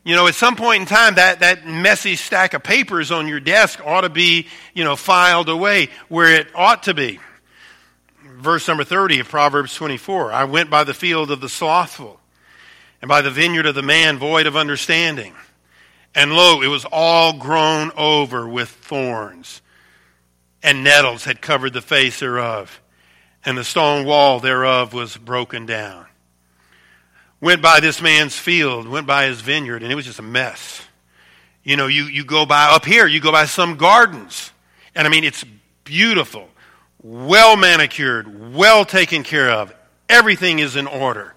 You 0.03 0.15
know, 0.15 0.27
at 0.29 0.35
some 0.35 0.57
point 0.57 0.81
in 0.81 0.87
time, 0.87 1.17
that, 1.17 1.41
that 1.41 1.67
messy 1.67 2.17
stack 2.17 2.55
of 2.55 2.63
papers 2.63 3.11
on 3.11 3.29
your 3.29 3.41
desk 3.41 3.83
ought 3.85 4.01
to 4.01 4.09
be, 4.09 4.47
you 4.73 4.85
know, 4.85 4.97
filed 4.97 5.51
away 5.51 5.91
where 6.09 6.33
it 6.33 6.49
ought 6.55 6.85
to 6.85 6.95
be. 6.95 7.21
Verse 8.25 8.67
number 8.67 8.83
30 8.83 9.21
of 9.21 9.29
Proverbs 9.29 9.75
24 9.75 10.33
I 10.33 10.45
went 10.45 10.71
by 10.71 10.85
the 10.85 10.95
field 10.95 11.31
of 11.31 11.43
the 11.43 11.51
slothful, 11.51 12.19
and 13.03 13.11
by 13.11 13.21
the 13.21 13.31
vineyard 13.31 13.67
of 13.67 13.75
the 13.75 13.83
man 13.83 14.17
void 14.17 14.47
of 14.47 14.57
understanding. 14.57 15.35
And 16.17 16.33
lo, 16.33 16.63
it 16.63 16.69
was 16.69 16.87
all 16.91 17.35
grown 17.35 17.93
over 17.95 18.49
with 18.49 18.71
thorns, 18.71 19.61
and 20.63 20.83
nettles 20.83 21.25
had 21.25 21.43
covered 21.43 21.75
the 21.75 21.83
face 21.83 22.21
thereof, 22.21 22.81
and 23.45 23.59
the 23.59 23.63
stone 23.63 24.07
wall 24.07 24.41
thereof 24.41 24.95
was 24.95 25.15
broken 25.19 25.67
down. 25.67 26.07
Went 27.39 27.61
by 27.61 27.81
this 27.81 28.01
man's 28.01 28.35
field, 28.35 28.89
went 28.89 29.07
by 29.07 29.27
his 29.27 29.43
vineyard, 29.43 29.83
and 29.83 29.93
it 29.93 29.95
was 29.95 30.07
just 30.07 30.19
a 30.19 30.23
mess. 30.23 30.81
You 31.63 31.77
know, 31.77 31.87
you, 31.87 32.05
you 32.05 32.25
go 32.25 32.47
by, 32.47 32.71
up 32.71 32.87
here, 32.87 33.07
you 33.07 33.21
go 33.21 33.31
by 33.31 33.45
some 33.45 33.77
gardens, 33.77 34.53
and 34.95 35.07
I 35.07 35.11
mean, 35.11 35.23
it's 35.23 35.45
beautiful, 35.85 36.49
well 37.03 37.59
manicured, 37.59 38.55
well 38.55 38.87
taken 38.87 39.23
care 39.23 39.51
of. 39.51 39.75
Everything 40.09 40.61
is 40.61 40.77
in 40.77 40.87
order. 40.87 41.35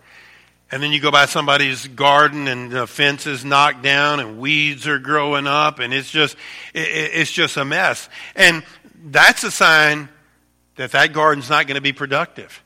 And 0.71 0.84
then 0.84 0.91
you 0.91 0.99
go 0.99 1.10
by 1.10 1.25
somebody's 1.25 1.88
garden 1.88 2.47
and 2.47 2.71
the 2.71 2.86
fence 2.86 3.25
is 3.25 3.43
knocked 3.43 3.82
down 3.82 4.19
and 4.19 4.38
weeds 4.38 4.88
are 4.88 4.99
growing 4.99 5.47
up 5.47 5.79
and 5.79 5.93
it's 5.93 6.12
just, 6.12 6.36
it's 6.73 7.32
just 7.32 7.58
a 7.58 7.65
mess. 7.65 8.08
And 8.36 8.63
that's 9.05 9.43
a 9.43 9.51
sign 9.51 10.10
that 10.75 10.91
that 10.91 11.12
garden's 11.13 11.49
not 11.49 11.65
going 11.67 11.75
to 11.75 11.82
be 11.82 11.93
productive. 11.93 12.63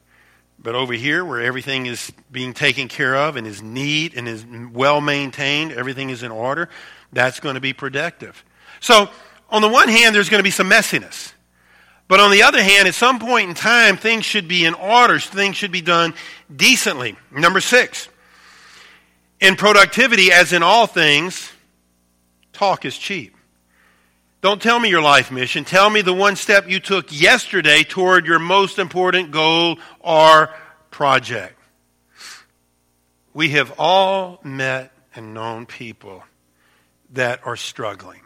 But 0.59 0.75
over 0.75 0.93
here, 0.93 1.25
where 1.25 1.41
everything 1.41 1.87
is 1.87 2.11
being 2.31 2.53
taken 2.53 2.87
care 2.87 3.15
of 3.15 3.35
and 3.35 3.45
is 3.45 3.61
neat 3.61 4.15
and 4.15 4.27
is 4.27 4.45
well 4.71 5.01
maintained, 5.01 5.73
everything 5.73 6.09
is 6.09 6.23
in 6.23 6.31
order, 6.31 6.69
that's 7.11 7.41
going 7.41 7.55
to 7.55 7.61
be 7.61 7.73
productive. 7.73 8.43
So, 8.79 9.09
on 9.49 9.61
the 9.61 9.67
one 9.67 9.89
hand, 9.89 10.15
there's 10.15 10.29
going 10.29 10.39
to 10.39 10.43
be 10.43 10.51
some 10.51 10.69
messiness. 10.69 11.32
But 12.07 12.19
on 12.19 12.31
the 12.31 12.43
other 12.43 12.61
hand, 12.61 12.87
at 12.87 12.95
some 12.95 13.19
point 13.19 13.49
in 13.49 13.55
time, 13.55 13.97
things 13.97 14.25
should 14.25 14.47
be 14.47 14.65
in 14.65 14.73
order. 14.73 15.19
Things 15.19 15.55
should 15.55 15.71
be 15.71 15.81
done 15.81 16.13
decently. 16.53 17.15
Number 17.31 17.61
six, 17.61 18.09
in 19.39 19.55
productivity, 19.55 20.31
as 20.31 20.53
in 20.53 20.63
all 20.63 20.85
things, 20.85 21.51
talk 22.51 22.85
is 22.85 22.97
cheap. 22.97 23.35
Don't 24.41 24.61
tell 24.61 24.77
me 24.77 24.89
your 24.89 25.01
life 25.01 25.31
mission. 25.31 25.63
Tell 25.63 25.89
me 25.89 26.01
the 26.01 26.13
one 26.13 26.35
step 26.35 26.69
you 26.69 26.81
took 26.81 27.17
yesterday 27.17 27.83
toward 27.83 28.25
your 28.25 28.39
most 28.39 28.77
important 28.77 29.31
goal 29.31 29.79
or 30.01 30.53
project. 30.91 31.57
We 33.33 33.51
have 33.51 33.73
all 33.79 34.39
met 34.43 34.91
and 35.15 35.33
known 35.33 35.65
people 35.65 36.23
that 37.13 37.39
are 37.45 37.55
struggling 37.55 38.22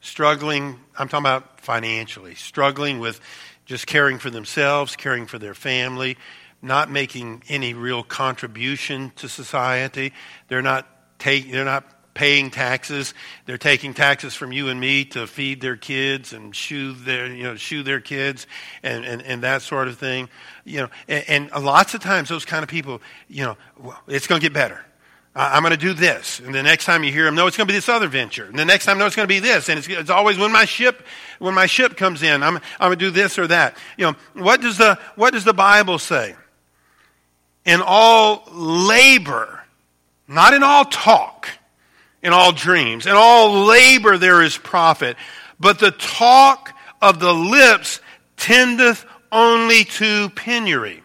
struggling, 0.00 0.78
I'm 0.98 1.08
talking 1.08 1.26
about 1.26 1.60
financially, 1.60 2.34
struggling 2.34 2.98
with 2.98 3.20
just 3.66 3.86
caring 3.86 4.18
for 4.18 4.30
themselves, 4.30 4.96
caring 4.96 5.26
for 5.26 5.38
their 5.38 5.54
family, 5.54 6.16
not 6.62 6.90
making 6.90 7.42
any 7.48 7.74
real 7.74 8.02
contribution 8.02 9.12
to 9.16 9.28
society. 9.28 10.12
They're 10.48 10.62
not 10.62 10.86
take, 11.18 11.52
they're 11.52 11.64
not 11.64 11.84
paying 12.18 12.50
taxes. 12.50 13.14
They're 13.46 13.58
taking 13.58 13.94
taxes 13.94 14.34
from 14.34 14.50
you 14.50 14.68
and 14.68 14.80
me 14.80 15.04
to 15.04 15.28
feed 15.28 15.60
their 15.60 15.76
kids 15.76 16.32
and 16.32 16.54
shoe 16.54 16.92
their, 16.92 17.32
you 17.32 17.44
know, 17.44 17.54
shoe 17.54 17.84
their 17.84 18.00
kids 18.00 18.48
and, 18.82 19.04
and, 19.04 19.22
and 19.22 19.42
that 19.44 19.62
sort 19.62 19.86
of 19.86 19.98
thing. 19.98 20.28
You 20.64 20.82
know, 20.82 20.88
and, 21.06 21.48
and 21.52 21.64
lots 21.64 21.94
of 21.94 22.00
times 22.00 22.28
those 22.28 22.44
kind 22.44 22.64
of 22.64 22.68
people, 22.68 23.00
you 23.28 23.44
know, 23.44 23.56
well, 23.78 24.02
it's 24.08 24.26
going 24.26 24.40
to 24.40 24.44
get 24.44 24.52
better. 24.52 24.84
I'm 25.40 25.62
going 25.62 25.70
to 25.70 25.76
do 25.76 25.94
this. 25.94 26.40
And 26.40 26.52
the 26.52 26.64
next 26.64 26.84
time 26.84 27.04
you 27.04 27.12
hear 27.12 27.24
them, 27.24 27.36
no, 27.36 27.46
it's 27.46 27.56
going 27.56 27.68
to 27.68 27.72
be 27.72 27.76
this 27.76 27.88
other 27.88 28.08
venture. 28.08 28.46
And 28.46 28.58
the 28.58 28.64
next 28.64 28.86
time, 28.86 28.98
no, 28.98 29.06
it's 29.06 29.14
going 29.14 29.28
to 29.28 29.32
be 29.32 29.38
this. 29.38 29.68
And 29.68 29.78
it's, 29.78 29.86
it's 29.86 30.10
always 30.10 30.36
when 30.36 30.50
my 30.50 30.64
ship, 30.64 31.06
when 31.38 31.54
my 31.54 31.66
ship 31.66 31.96
comes 31.96 32.24
in, 32.24 32.42
I'm, 32.42 32.56
I'm 32.56 32.88
going 32.88 32.98
to 32.98 33.04
do 33.04 33.10
this 33.12 33.38
or 33.38 33.46
that. 33.46 33.76
You 33.96 34.06
know, 34.06 34.16
what 34.34 34.60
does 34.60 34.78
the, 34.78 34.98
what 35.14 35.32
does 35.32 35.44
the 35.44 35.52
Bible 35.52 36.00
say? 36.00 36.34
In 37.64 37.80
all 37.84 38.48
labor, 38.52 39.62
not 40.26 40.54
in 40.54 40.64
all 40.64 40.84
talk, 40.84 41.48
in 42.20 42.32
all 42.32 42.50
dreams, 42.50 43.06
in 43.06 43.12
all 43.14 43.64
labor 43.66 44.18
there 44.18 44.42
is 44.42 44.58
profit. 44.58 45.16
But 45.60 45.78
the 45.78 45.92
talk 45.92 46.74
of 47.00 47.20
the 47.20 47.32
lips 47.32 48.00
tendeth 48.36 49.06
only 49.30 49.84
to 49.84 50.30
penury, 50.30 51.02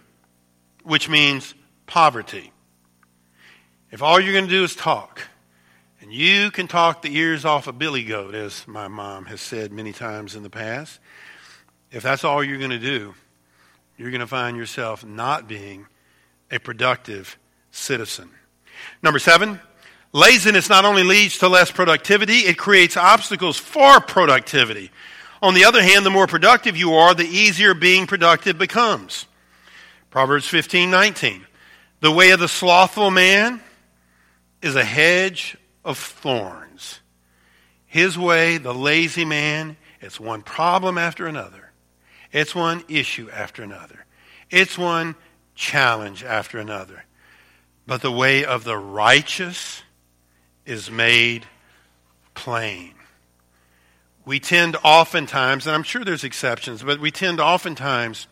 which 0.84 1.08
means 1.08 1.54
poverty. 1.86 2.53
If 3.94 4.02
all 4.02 4.20
you're 4.20 4.34
going 4.34 4.46
to 4.46 4.50
do 4.50 4.64
is 4.64 4.76
talk, 4.76 5.22
and 6.02 6.12
you 6.12 6.50
can 6.50 6.68
talk 6.68 7.04
the 7.04 7.16
ears 7.16 7.46
off 7.46 7.68
a 7.68 7.72
billy 7.72 8.04
goat, 8.04 8.34
as 8.34 8.68
my 8.68 8.88
mom 8.88 9.26
has 9.26 9.40
said 9.40 9.72
many 9.72 9.94
times 9.94 10.34
in 10.34 10.42
the 10.42 10.50
past, 10.50 11.00
if 11.92 12.02
that's 12.02 12.24
all 12.24 12.44
you're 12.44 12.58
going 12.58 12.72
to 12.72 12.80
do, 12.80 13.14
you're 13.96 14.10
going 14.10 14.22
to 14.22 14.26
find 14.26 14.58
yourself 14.58 15.06
not 15.06 15.48
being 15.48 15.86
a 16.50 16.60
productive 16.60 17.38
citizen. 17.70 18.32
Number 19.04 19.20
seven, 19.20 19.60
laziness 20.12 20.70
not 20.70 20.86
only 20.86 21.04
leads 21.04 21.38
to 21.38 21.48
less 21.48 21.70
productivity, 21.70 22.48
it 22.48 22.58
creates 22.58 22.98
obstacles 22.98 23.60
for 23.60 24.00
productivity. 24.00 24.90
On 25.40 25.54
the 25.54 25.66
other 25.66 25.84
hand, 25.84 26.04
the 26.04 26.10
more 26.10 26.26
productive 26.26 26.76
you 26.76 26.96
are, 26.96 27.14
the 27.14 27.28
easier 27.28 27.76
being 27.76 28.08
productive 28.08 28.58
becomes. 28.58 29.28
Proverbs 30.10 30.48
15 30.48 30.90
19. 30.90 31.46
The 32.00 32.12
way 32.12 32.32
of 32.32 32.40
the 32.40 32.48
slothful 32.48 33.12
man 33.12 33.62
is 34.64 34.76
a 34.76 34.84
hedge 34.84 35.58
of 35.84 35.98
thorns. 35.98 37.02
His 37.86 38.18
way, 38.18 38.58
the 38.58 38.74
lazy 38.74 39.26
man, 39.26 39.78
it's 40.02 40.20
one 40.20 40.42
problem 40.42 40.98
after 40.98 41.28
another. 41.28 41.72
It's 42.32 42.56
one 42.56 42.84
issue 42.88 43.30
after 43.30 43.62
another. 43.62 44.06
It's 44.50 44.78
one 44.78 45.16
challenge 45.54 46.24
after 46.24 46.58
another. 46.58 47.04
But 47.86 48.02
the 48.02 48.12
way 48.12 48.46
of 48.46 48.64
the 48.64 48.78
righteous 48.78 49.84
is 50.66 50.90
made 50.90 51.46
plain. 52.34 52.94
We 54.26 54.40
tend 54.40 54.78
oftentimes, 54.84 55.68
and 55.68 55.76
I'm 55.76 55.84
sure 55.84 56.06
there's 56.06 56.24
exceptions, 56.24 56.82
but 56.82 57.00
we 57.00 57.12
tend 57.12 57.42
oftentimes 57.42 58.28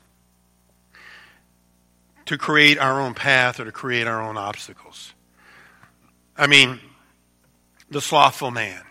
to 2.25 2.37
create 2.37 2.79
our 2.79 3.01
own 3.01 3.13
path 3.13 3.59
or 3.59 3.65
to 3.65 3.71
create 3.73 4.07
our 4.07 4.21
own 4.21 4.37
obstacles. 4.37 5.13
I 6.41 6.47
mean, 6.47 6.79
the 7.91 8.01
slothful 8.01 8.49
man. 8.49 8.81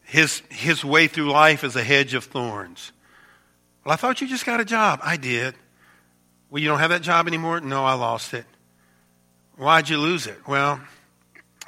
His, 0.00 0.42
his 0.48 0.82
way 0.82 1.06
through 1.06 1.30
life 1.30 1.62
is 1.62 1.76
a 1.76 1.84
hedge 1.84 2.14
of 2.14 2.24
thorns. 2.24 2.90
Well, 3.84 3.92
I 3.92 3.96
thought 3.96 4.22
you 4.22 4.26
just 4.26 4.46
got 4.46 4.58
a 4.58 4.64
job. 4.64 5.00
I 5.02 5.18
did. 5.18 5.54
Well, 6.48 6.62
you 6.62 6.68
don't 6.68 6.78
have 6.78 6.88
that 6.88 7.02
job 7.02 7.28
anymore? 7.28 7.60
No, 7.60 7.84
I 7.84 7.92
lost 7.92 8.32
it. 8.32 8.46
Why'd 9.56 9.90
you 9.90 9.98
lose 9.98 10.26
it? 10.26 10.38
Well, 10.48 10.80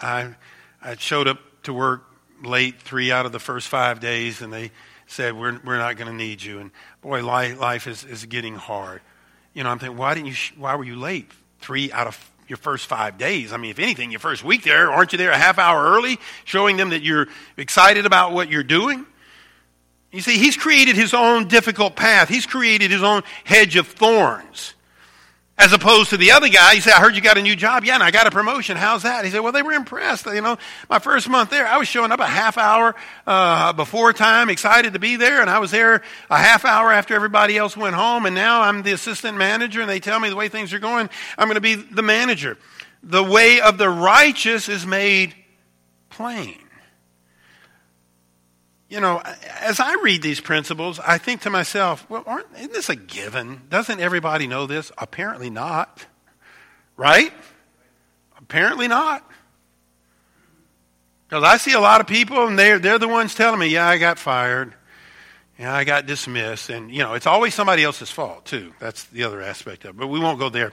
I, 0.01 0.35
I 0.83 0.97
showed 0.97 1.29
up 1.29 1.41
to 1.65 1.75
work 1.75 2.05
late 2.43 2.81
three 2.81 3.13
out 3.13 3.27
of 3.27 3.33
the 3.33 3.41
first 3.41 3.69
five 3.69 4.01
days, 4.01 4.41
and 4.41 4.51
they 4.51 4.71
said, 5.07 5.37
We're, 5.37 5.61
we're 5.63 5.77
not 5.77 5.99
going 5.99 6.11
to 6.11 6.17
need 6.17 6.43
you. 6.43 6.59
And 6.59 6.71
boy, 7.03 7.23
life, 7.23 7.61
life 7.61 7.87
is, 7.87 8.03
is 8.05 8.25
getting 8.25 8.55
hard. 8.55 9.03
You 9.53 9.63
know, 9.63 9.69
I'm 9.69 9.79
thinking, 9.79 9.99
why, 9.99 10.15
didn't 10.15 10.29
you, 10.29 10.37
why 10.57 10.75
were 10.75 10.85
you 10.85 10.97
late? 10.97 11.31
Three 11.61 11.93
out 11.93 12.07
of 12.07 12.31
your 12.49 12.57
first 12.57 12.87
five 12.87 13.19
days. 13.19 13.53
I 13.53 13.57
mean, 13.57 13.71
if 13.71 13.79
anything, 13.79 14.11
your 14.11 14.21
first 14.21 14.45
week 14.45 14.63
there, 14.63 14.93
aren't 14.93 15.13
you 15.13 15.19
there 15.19 15.31
a 15.31 15.39
half 15.39 15.59
hour 15.59 15.83
early, 15.83 16.19
showing 16.45 16.77
them 16.77 16.91
that 16.91 17.03
you're 17.03 17.29
excited 17.57 18.07
about 18.07 18.33
what 18.33 18.51
you're 18.51 18.63
doing? 18.63 19.07
You 20.13 20.21
see, 20.21 20.39
he's 20.39 20.57
created 20.57 20.95
his 20.95 21.13
own 21.13 21.49
difficult 21.49 21.97
path. 21.97 22.29
He's 22.29 22.47
created 22.47 22.91
his 22.91 23.03
own 23.03 23.23
hedge 23.43 23.77
of 23.77 23.89
thorns. 23.89 24.74
As 25.57 25.73
opposed 25.73 26.11
to 26.11 26.17
the 26.17 26.33
other 26.33 26.49
guy, 26.49 26.75
he 26.75 26.81
said, 26.81 26.95
I 26.95 27.01
heard 27.01 27.15
you 27.15 27.23
got 27.23 27.39
a 27.39 27.43
new 27.43 27.55
job. 27.55 27.85
Yeah, 27.85 27.95
and 27.95 28.03
I 28.03 28.11
got 28.11 28.27
a 28.27 28.31
promotion. 28.33 28.77
How's 28.77 29.05
that? 29.05 29.25
He 29.25 29.31
said, 29.31 29.39
Well, 29.39 29.53
they 29.53 29.63
were 29.63 29.73
impressed. 29.73 30.27
You 30.27 30.41
know, 30.41 30.59
my 30.91 30.99
first 30.99 31.29
month 31.29 31.51
there, 31.51 31.65
I 31.65 31.79
was 31.79 31.87
showing 31.87 32.11
up 32.11 32.19
a 32.19 32.27
half 32.27 32.59
hour 32.59 32.97
uh, 33.25 33.73
before 33.73 34.13
time, 34.13 34.51
excited 34.51 34.95
to 34.95 34.99
be 34.99 35.15
there, 35.15 35.41
and 35.41 35.49
I 35.49 35.61
was 35.61 35.71
there 35.71 36.03
a 36.29 36.39
half 36.39 36.65
hour 36.65 36.93
after 36.93 37.15
everybody 37.15 37.57
else 37.57 37.77
went 37.77 37.95
home, 37.95 38.27
and 38.27 38.35
now 38.35 38.63
I'm 38.63 38.83
the 38.83 38.93
assistant 38.93 39.39
manager, 39.39 39.81
and 39.81 39.89
they 39.89 40.01
tell 40.01 40.19
me 40.19 40.29
the 40.29 40.37
way 40.37 40.49
things 40.49 40.73
are 40.73 40.81
going, 40.81 41.09
I'm 41.39 41.47
going 41.47 41.55
to 41.55 41.61
be 41.61 41.77
the 41.77 42.03
manager. 42.03 42.59
The 43.05 43.23
way 43.23 43.61
of 43.61 43.79
the 43.79 43.89
righteous 43.89 44.69
is 44.69 44.85
made 44.85 45.35
plain. 46.11 46.59
You 48.89 49.01
know, 49.01 49.23
as 49.61 49.81
I 49.81 49.95
read 50.03 50.23
these 50.23 50.41
principles, 50.41 51.01
I 51.01 51.19
think 51.19 51.43
to 51.43 51.51
myself, 51.51 52.09
well, 52.09 52.23
aren't, 52.27 52.47
isn't 52.57 52.73
this 52.73 52.89
a 52.91 52.97
given? 52.97 53.63
Doesn't 53.69 53.99
everybody 53.99 54.47
know 54.47 54.67
this? 54.67 54.93
Apparently 54.99 55.51
not. 55.51 56.07
Right? 56.97 57.33
Apparently 58.39 58.87
not. 58.87 59.29
Because 61.27 61.43
I 61.43 61.57
see 61.57 61.73
a 61.73 61.81
lot 61.81 62.01
of 62.01 62.07
people, 62.07 62.47
and 62.47 62.59
they're, 62.59 62.79
they're 62.79 62.99
the 62.99 63.09
ones 63.09 63.35
telling 63.35 63.59
me, 63.59 63.69
yeah, 63.69 63.89
I 63.89 63.99
got 63.99 64.19
fired. 64.19 64.75
Yeah, 65.59 65.75
I 65.75 65.85
got 65.85 66.07
dismissed. 66.07 66.69
And, 66.69 66.91
you 66.91 66.99
know, 67.01 67.15
it's 67.15 67.27
always 67.27 67.55
somebody 67.55 67.83
else's 67.83 68.11
fault, 68.11 68.45
too. 68.45 68.73
That's 68.79 69.05
the 69.05 69.25
other 69.25 69.41
aspect 69.41 69.85
of 69.85 69.91
it. 69.91 69.97
But 69.97 70.09
we 70.09 70.21
won't 70.21 70.39
go 70.39 70.51
there. 70.51 70.73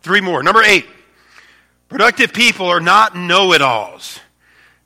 Three 0.00 0.20
more. 0.20 0.42
Number 0.42 0.62
eight 0.62 0.86
productive 1.88 2.32
people 2.32 2.66
are 2.66 2.80
not 2.80 3.14
know 3.14 3.52
it 3.52 3.62
alls. 3.62 4.18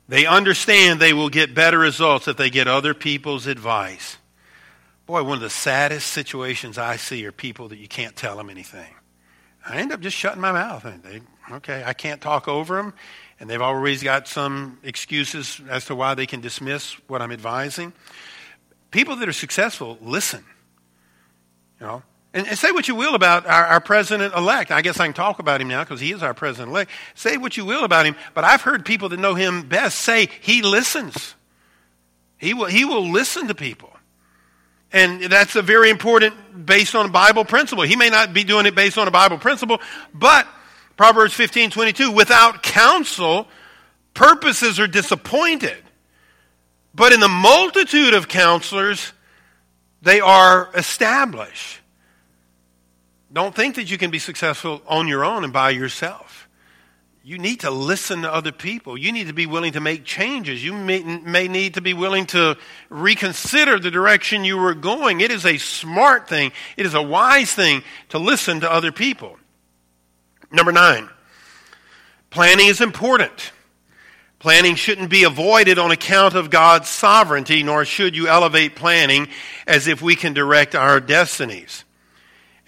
They 0.07 0.25
understand 0.25 0.99
they 0.99 1.13
will 1.13 1.29
get 1.29 1.53
better 1.53 1.77
results 1.77 2.27
if 2.27 2.37
they 2.37 2.49
get 2.49 2.67
other 2.67 2.93
people's 2.93 3.45
advice. 3.45 4.17
Boy, 5.05 5.23
one 5.23 5.35
of 5.35 5.41
the 5.41 5.49
saddest 5.49 6.07
situations 6.07 6.77
I 6.77 6.95
see 6.95 7.25
are 7.25 7.31
people 7.31 7.69
that 7.69 7.77
you 7.77 7.87
can't 7.87 8.15
tell 8.15 8.37
them 8.37 8.49
anything. 8.49 8.93
I 9.65 9.77
end 9.77 9.91
up 9.91 9.99
just 9.99 10.15
shutting 10.15 10.41
my 10.41 10.51
mouth. 10.53 10.85
They, 11.03 11.21
okay, 11.51 11.83
I 11.85 11.93
can't 11.93 12.21
talk 12.21 12.47
over 12.47 12.77
them, 12.77 12.93
and 13.39 13.49
they've 13.49 13.61
always 13.61 14.01
got 14.01 14.27
some 14.27 14.79
excuses 14.83 15.61
as 15.69 15.85
to 15.85 15.95
why 15.95 16.13
they 16.13 16.25
can 16.25 16.39
dismiss 16.39 16.93
what 17.07 17.21
I'm 17.21 17.31
advising. 17.31 17.91
People 18.91 19.17
that 19.17 19.27
are 19.27 19.33
successful 19.33 19.97
listen. 20.01 20.45
You 21.81 21.87
know, 21.87 22.03
and, 22.33 22.47
and 22.47 22.57
say 22.57 22.71
what 22.71 22.87
you 22.87 22.95
will 22.95 23.15
about 23.15 23.45
our, 23.45 23.65
our 23.65 23.79
president 23.79 24.33
elect. 24.33 24.71
I 24.71 24.81
guess 24.81 24.99
I 24.99 25.05
can 25.05 25.13
talk 25.13 25.39
about 25.39 25.61
him 25.61 25.67
now 25.67 25.83
because 25.83 25.99
he 25.99 26.11
is 26.11 26.21
our 26.21 26.33
president 26.33 26.71
elect. 26.71 26.91
Say 27.15 27.37
what 27.37 27.57
you 27.57 27.65
will 27.65 27.83
about 27.83 28.05
him, 28.05 28.15
but 28.33 28.43
I've 28.43 28.61
heard 28.61 28.85
people 28.85 29.09
that 29.09 29.19
know 29.19 29.35
him 29.35 29.63
best 29.63 29.99
say 29.99 30.29
he 30.41 30.61
listens. 30.61 31.35
He 32.37 32.53
will, 32.53 32.65
he 32.65 32.85
will 32.85 33.09
listen 33.09 33.47
to 33.47 33.55
people. 33.55 33.91
And 34.91 35.23
that's 35.23 35.55
a 35.55 35.61
very 35.61 35.89
important 35.89 36.65
based 36.65 36.95
on 36.95 37.07
a 37.07 37.09
Bible 37.09 37.43
principle. 37.43 37.83
He 37.83 37.95
may 37.95 38.09
not 38.09 38.33
be 38.33 38.43
doing 38.43 38.65
it 38.65 38.75
based 38.75 38.97
on 38.97 39.07
a 39.07 39.11
Bible 39.11 39.37
principle, 39.37 39.81
but 40.13 40.47
Proverbs 40.95 41.33
15 41.33 41.71
22, 41.71 42.11
without 42.11 42.63
counsel, 42.63 43.47
purposes 44.13 44.79
are 44.79 44.87
disappointed. 44.87 45.77
But 46.95 47.13
in 47.13 47.19
the 47.19 47.27
multitude 47.27 48.13
of 48.13 48.27
counselors, 48.27 49.13
they 50.01 50.19
are 50.19 50.69
established. 50.73 51.81
Don't 53.37 53.53
think 53.53 53.75
that 53.75 53.91
you 53.91 53.99
can 53.99 54.09
be 54.09 54.17
successful 54.17 54.81
on 54.87 55.07
your 55.07 55.23
own 55.23 55.43
and 55.43 55.53
by 55.53 55.69
yourself. 55.69 56.49
You 57.23 57.37
need 57.37 57.59
to 57.59 57.69
listen 57.69 58.23
to 58.23 58.33
other 58.33 58.51
people. 58.51 58.97
You 58.97 59.11
need 59.11 59.27
to 59.27 59.33
be 59.33 59.45
willing 59.45 59.73
to 59.73 59.79
make 59.79 60.05
changes. 60.05 60.65
You 60.65 60.73
may, 60.73 61.03
may 61.03 61.47
need 61.47 61.75
to 61.75 61.81
be 61.81 61.93
willing 61.93 62.25
to 62.27 62.57
reconsider 62.89 63.77
the 63.77 63.91
direction 63.91 64.43
you 64.43 64.57
were 64.57 64.73
going. 64.73 65.21
It 65.21 65.29
is 65.29 65.45
a 65.45 65.59
smart 65.59 66.27
thing, 66.27 66.51
it 66.77 66.87
is 66.87 66.95
a 66.95 67.01
wise 67.03 67.53
thing 67.53 67.83
to 68.09 68.17
listen 68.17 68.61
to 68.61 68.73
other 68.73 68.91
people. 68.91 69.37
Number 70.49 70.71
nine, 70.71 71.07
planning 72.31 72.65
is 72.65 72.81
important. 72.81 73.51
Planning 74.39 74.73
shouldn't 74.73 75.11
be 75.11 75.25
avoided 75.25 75.77
on 75.77 75.91
account 75.91 76.33
of 76.33 76.49
God's 76.49 76.89
sovereignty, 76.89 77.61
nor 77.61 77.85
should 77.85 78.15
you 78.15 78.27
elevate 78.27 78.75
planning 78.75 79.27
as 79.67 79.85
if 79.85 80.01
we 80.01 80.15
can 80.15 80.33
direct 80.33 80.73
our 80.73 80.99
destinies. 80.99 81.83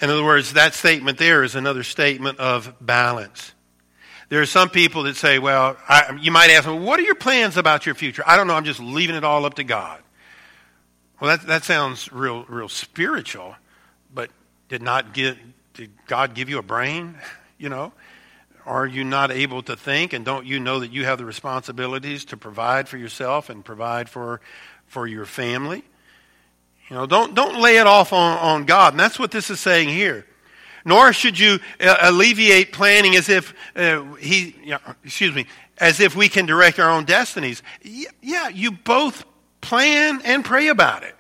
In 0.02 0.10
other 0.10 0.24
words, 0.24 0.54
that 0.54 0.74
statement 0.74 1.18
there 1.18 1.44
is 1.44 1.56
another 1.56 1.84
statement 1.84 2.40
of 2.40 2.74
balance. 2.80 3.54
There 4.30 4.42
are 4.42 4.46
some 4.46 4.70
people 4.70 5.04
that 5.04 5.16
say, 5.16 5.40
well, 5.40 5.76
I, 5.88 6.18
you 6.22 6.32
might 6.32 6.52
ask 6.52 6.66
them, 6.66 6.86
what 6.86 7.00
are 7.00 7.04
your 7.04 7.16
plans 7.16 7.58
about 7.58 7.86
your 7.86 7.96
future? 7.96 8.24
I 8.26 8.38
don't 8.38 8.48
know. 8.48 8.54
I'm 8.54 8.64
just 8.64 8.80
leaving 8.80 9.16
it 9.16 9.24
all 9.24 9.46
up 9.46 9.56
to 9.56 9.64
God. 9.64 10.02
Well, 11.20 11.36
that, 11.36 11.48
that 11.48 11.64
sounds 11.64 12.12
real, 12.14 12.46
real 12.46 12.70
spiritual, 12.70 13.56
but 14.14 14.30
did 14.70 14.82
not 14.82 15.14
give, 15.14 15.38
did 15.74 15.92
God 16.08 16.34
give 16.34 16.50
you 16.50 16.58
a 16.58 16.64
brain? 16.64 17.18
You 17.62 17.68
know, 17.68 17.92
are 18.66 18.88
you 18.88 19.04
not 19.04 19.32
able 19.32 19.62
to 19.64 19.76
think 19.76 20.14
and 20.14 20.24
don't 20.24 20.46
you 20.46 20.62
know 20.62 20.80
that 20.80 20.94
you 20.94 21.04
have 21.04 21.18
the 21.18 21.26
responsibilities 21.26 22.24
to 22.24 22.38
provide 22.38 22.88
for 22.88 22.96
yourself 22.96 23.50
and 23.50 23.66
provide 23.66 24.08
for, 24.08 24.40
for 24.88 25.06
your 25.06 25.26
family? 25.26 25.84
You 26.90 26.96
know, 26.96 27.06
don't, 27.06 27.36
don't 27.36 27.62
lay 27.62 27.78
it 27.78 27.88
off 27.88 28.14
on, 28.14 28.38
on 28.40 28.66
God. 28.66 28.94
And 28.94 29.00
that's 29.00 29.20
what 29.20 29.32
this 29.32 29.50
is 29.50 29.60
saying 29.60 29.90
here. 29.90 30.26
Nor 30.86 31.14
should 31.14 31.38
you 31.38 31.60
uh, 31.80 31.98
alleviate 32.02 32.72
planning 32.72 33.16
as 33.16 33.30
if 33.30 33.54
uh, 33.76 34.04
he, 34.16 34.56
excuse 35.04 35.36
me, 35.36 35.46
as 35.78 36.00
if 36.00 36.16
we 36.16 36.30
can 36.30 36.46
direct 36.46 36.80
our 36.80 36.90
own 36.90 37.06
destinies. 37.06 37.62
Yeah, 37.84 38.50
you 38.50 38.72
both 38.72 39.26
plan 39.62 40.22
and 40.24 40.44
pray 40.44 40.70
about 40.70 41.04
it. 41.04 41.16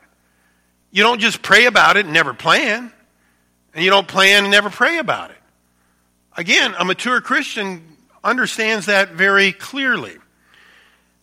You 0.91 1.03
don't 1.03 1.19
just 1.19 1.41
pray 1.41 1.65
about 1.65 1.97
it 1.97 2.05
and 2.05 2.13
never 2.13 2.33
plan. 2.33 2.91
And 3.75 3.83
you 3.83 3.91
don't 3.91 4.07
plan 4.07 4.45
and 4.45 4.51
never 4.51 4.69
pray 4.69 4.97
about 4.97 5.29
it. 5.29 5.37
Again, 6.35 6.73
a 6.79 6.85
mature 6.85 7.21
Christian 7.21 7.83
understands 8.23 8.87
that 8.87 9.11
very 9.11 9.51
clearly. 9.51 10.17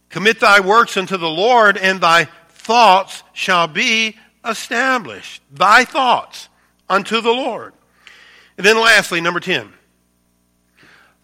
Commit 0.08 0.40
thy 0.40 0.60
works 0.60 0.96
unto 0.96 1.16
the 1.16 1.28
Lord, 1.28 1.76
and 1.76 2.00
thy 2.00 2.28
thoughts 2.48 3.24
shall 3.32 3.66
be 3.66 4.16
established 4.46 5.42
thy 5.52 5.84
thoughts 5.84 6.48
unto 6.88 7.20
the 7.20 7.30
Lord. 7.30 7.72
And 8.56 8.64
then 8.64 8.80
lastly, 8.80 9.20
number 9.20 9.40
10. 9.40 9.72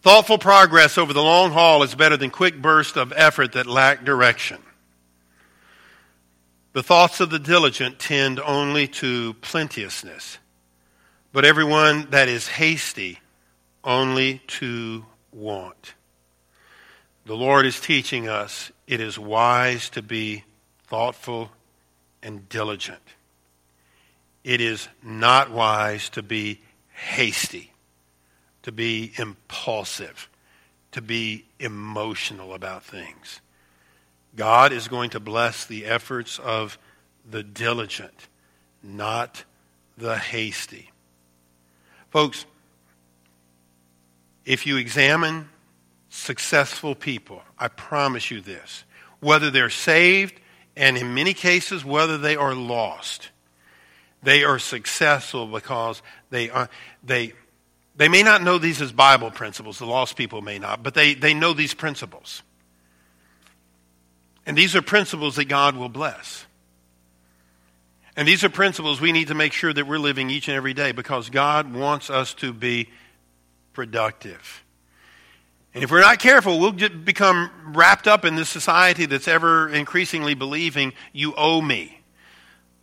Thoughtful 0.02 0.38
progress 0.38 0.98
over 0.98 1.12
the 1.12 1.22
long 1.22 1.52
haul 1.52 1.82
is 1.84 1.94
better 1.94 2.16
than 2.16 2.30
quick 2.30 2.60
bursts 2.60 2.96
of 2.96 3.12
effort 3.14 3.52
that 3.52 3.66
lack 3.66 4.04
direction. 4.04 4.58
The 6.72 6.82
thoughts 6.82 7.20
of 7.20 7.30
the 7.30 7.38
diligent 7.38 7.98
tend 7.98 8.40
only 8.40 8.88
to 8.88 9.34
plenteousness, 9.34 10.38
but 11.32 11.44
everyone 11.44 12.08
that 12.10 12.28
is 12.28 12.48
hasty 12.48 13.20
only 13.84 14.38
to 14.46 15.04
want. 15.32 15.94
The 17.26 17.36
Lord 17.36 17.66
is 17.66 17.78
teaching 17.78 18.28
us 18.28 18.72
it 18.86 19.00
is 19.00 19.18
wise 19.18 19.88
to 19.90 20.02
be 20.02 20.44
thoughtful 20.88 21.50
and 22.22 22.48
diligent. 22.48 23.02
It 24.44 24.60
is 24.60 24.88
not 25.02 25.50
wise 25.50 26.08
to 26.10 26.22
be 26.22 26.60
hasty, 26.92 27.72
to 28.62 28.72
be 28.72 29.12
impulsive, 29.16 30.28
to 30.92 31.00
be 31.00 31.44
emotional 31.58 32.54
about 32.54 32.84
things. 32.84 33.40
God 34.34 34.72
is 34.72 34.88
going 34.88 35.10
to 35.10 35.20
bless 35.20 35.64
the 35.64 35.84
efforts 35.84 36.38
of 36.38 36.78
the 37.28 37.42
diligent, 37.42 38.28
not 38.82 39.44
the 39.96 40.16
hasty. 40.16 40.90
Folks, 42.10 42.46
if 44.44 44.66
you 44.66 44.76
examine 44.76 45.48
successful 46.08 46.94
people, 46.94 47.42
I 47.58 47.68
promise 47.68 48.30
you 48.30 48.40
this, 48.40 48.84
whether 49.20 49.50
they're 49.50 49.70
saved 49.70 50.40
and 50.76 50.96
in 50.96 51.14
many 51.14 51.34
cases, 51.34 51.84
whether 51.84 52.18
they 52.18 52.36
are 52.36 52.54
lost, 52.54 53.30
they 54.22 54.44
are 54.44 54.58
successful 54.58 55.46
because 55.46 56.02
they 56.30 56.48
are, 56.50 56.68
they, 57.02 57.34
they 57.96 58.08
may 58.08 58.22
not 58.22 58.42
know 58.42 58.58
these 58.58 58.80
as 58.80 58.92
Bible 58.92 59.30
principles, 59.30 59.78
the 59.78 59.86
lost 59.86 60.16
people 60.16 60.40
may 60.40 60.58
not, 60.58 60.82
but 60.82 60.94
they, 60.94 61.14
they 61.14 61.34
know 61.34 61.52
these 61.52 61.74
principles. 61.74 62.42
And 64.46 64.56
these 64.56 64.74
are 64.74 64.82
principles 64.82 65.36
that 65.36 65.44
God 65.44 65.76
will 65.76 65.88
bless. 65.88 66.46
And 68.16 68.26
these 68.28 68.44
are 68.44 68.50
principles 68.50 69.00
we 69.00 69.12
need 69.12 69.28
to 69.28 69.34
make 69.34 69.52
sure 69.52 69.72
that 69.72 69.86
we're 69.86 69.98
living 69.98 70.30
each 70.30 70.48
and 70.48 70.56
every 70.56 70.74
day 70.74 70.92
because 70.92 71.30
God 71.30 71.72
wants 71.72 72.10
us 72.10 72.34
to 72.34 72.52
be 72.52 72.90
productive. 73.72 74.64
And 75.74 75.82
if 75.82 75.90
we're 75.90 76.00
not 76.00 76.18
careful, 76.18 76.58
we'll 76.58 76.72
become 76.72 77.50
wrapped 77.68 78.06
up 78.06 78.24
in 78.24 78.36
this 78.36 78.48
society 78.48 79.06
that's 79.06 79.28
ever 79.28 79.68
increasingly 79.70 80.34
believing 80.34 80.92
you 81.12 81.34
owe 81.36 81.62
me. 81.62 82.00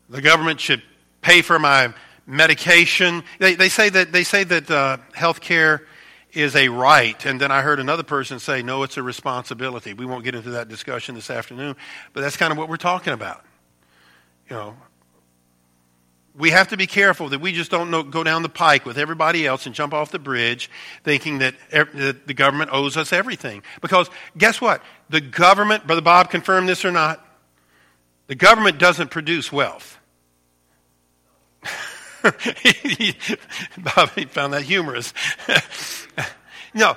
The 0.10 0.22
government 0.22 0.60
should 0.60 0.82
pay 1.22 1.44
for 1.44 1.60
my 1.60 1.94
medication. 2.26 3.24
They, 3.38 3.56
they 3.56 3.70
say 3.70 3.90
that, 3.90 4.12
they 4.12 4.24
say 4.24 4.44
that 4.44 4.72
uh, 4.72 4.98
health 5.14 5.40
care 5.40 5.86
is 6.32 6.56
a 6.56 6.70
right. 6.70 7.26
And 7.26 7.40
then 7.40 7.52
I 7.52 7.62
heard 7.62 7.80
another 7.80 8.04
person 8.04 8.40
say, 8.40 8.64
no, 8.64 8.84
it's 8.84 8.98
a 8.98 9.04
responsibility. 9.04 9.94
We 9.94 10.06
won't 10.06 10.24
get 10.24 10.34
into 10.36 10.52
that 10.52 10.68
discussion 10.68 11.16
this 11.16 11.30
afternoon, 11.30 11.76
but 12.14 12.22
that's 12.22 12.38
kind 12.38 12.52
of 12.52 12.58
what 12.58 12.70
we're 12.70 12.78
talking 12.78 13.14
about. 13.14 13.44
You 14.50 14.56
know, 14.56 14.78
we 16.36 16.52
have 16.52 16.70
to 16.70 16.78
be 16.78 16.88
careful 16.88 17.30
that 17.30 17.42
we 17.42 17.52
just 17.52 17.70
don't 17.70 17.92
know, 17.92 18.04
go 18.04 18.24
down 18.24 18.44
the 18.44 18.50
pike 18.50 18.86
with 18.86 18.98
everybody 18.98 19.46
else 19.46 19.66
and 19.66 19.76
jump 19.76 19.94
off 19.94 20.12
the 20.12 20.20
bridge 20.20 20.70
thinking 21.04 21.40
that, 21.40 21.56
that 21.72 22.28
the 22.28 22.34
government 22.34 22.70
owes 22.72 22.98
us 22.98 23.12
everything. 23.12 23.62
Because 23.82 24.10
guess 24.38 24.62
what? 24.62 24.82
The 25.10 25.22
government, 25.22 25.86
Brother 25.86 26.02
Bob 26.02 26.30
confirmed 26.30 26.70
this 26.70 26.86
or 26.86 26.92
not, 26.92 27.26
the 28.28 28.36
government 28.36 28.78
doesn't 28.78 29.10
produce 29.10 29.52
wealth. 29.52 30.00
Bobby 32.24 34.26
found 34.26 34.54
that 34.54 34.64
humorous. 34.64 35.14
no. 36.74 36.96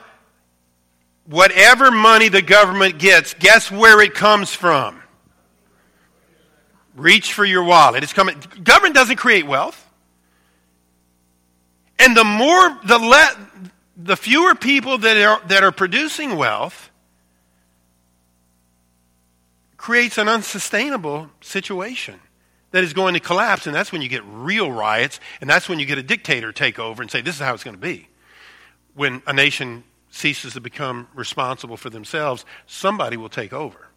Whatever 1.26 1.90
money 1.90 2.28
the 2.28 2.42
government 2.42 2.98
gets, 2.98 3.34
guess 3.34 3.70
where 3.70 4.00
it 4.00 4.14
comes 4.14 4.54
from? 4.54 5.01
Reach 6.94 7.32
for 7.32 7.44
your 7.44 7.64
wallet. 7.64 8.02
It's 8.02 8.12
coming. 8.12 8.42
Government 8.62 8.94
doesn't 8.94 9.16
create 9.16 9.46
wealth. 9.46 9.88
And 11.98 12.16
the 12.16 12.24
more, 12.24 12.78
the 12.84 12.98
le, 12.98 13.48
the 13.96 14.16
fewer 14.16 14.54
people 14.54 14.98
that 14.98 15.16
are, 15.16 15.40
that 15.48 15.62
are 15.62 15.72
producing 15.72 16.36
wealth 16.36 16.90
creates 19.76 20.18
an 20.18 20.28
unsustainable 20.28 21.30
situation 21.40 22.20
that 22.72 22.84
is 22.84 22.92
going 22.92 23.14
to 23.14 23.20
collapse, 23.20 23.66
and 23.66 23.74
that's 23.74 23.92
when 23.92 24.02
you 24.02 24.08
get 24.08 24.22
real 24.26 24.70
riots, 24.70 25.20
and 25.40 25.48
that's 25.48 25.68
when 25.68 25.78
you 25.78 25.86
get 25.86 25.98
a 25.98 26.02
dictator 26.02 26.52
take 26.52 26.78
over 26.78 27.02
and 27.02 27.10
say, 27.10 27.20
this 27.20 27.34
is 27.36 27.40
how 27.40 27.54
it's 27.54 27.64
going 27.64 27.76
to 27.76 27.80
be. 27.80 28.08
When 28.94 29.22
a 29.26 29.32
nation 29.32 29.84
ceases 30.10 30.54
to 30.54 30.60
become 30.60 31.08
responsible 31.14 31.76
for 31.76 31.90
themselves, 31.90 32.44
somebody 32.66 33.16
will 33.16 33.28
take 33.28 33.52
over. 33.52 33.88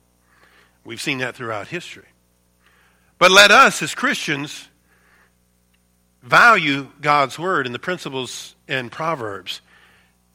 We've 0.84 1.01
seen 1.01 1.19
that 1.19 1.36
throughout 1.36 1.67
history. 1.67 2.05
But 3.17 3.32
let 3.32 3.51
us, 3.51 3.82
as 3.82 3.95
Christians, 3.95 4.67
value 6.21 6.89
God's 7.01 7.39
word 7.39 7.65
and 7.65 7.73
the 7.73 7.80
principles 7.80 8.56
in 8.67 8.89
Proverbs 8.89 9.62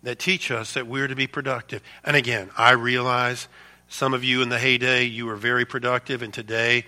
that 0.03 0.19
teach 0.19 0.51
us 0.51 0.75
that 0.75 0.87
we're 0.87 1.09
to 1.09 1.17
be 1.17 1.27
productive. 1.27 1.83
And 2.05 2.17
again, 2.17 2.51
I 2.57 2.73
realize 2.73 3.49
some 3.89 4.15
of 4.15 4.25
you 4.25 4.41
in 4.41 4.49
the 4.49 4.59
heyday, 4.59 5.05
you 5.05 5.27
were 5.27 5.37
very 5.37 5.65
productive, 5.65 6.23
and 6.23 6.33
today 6.33 6.87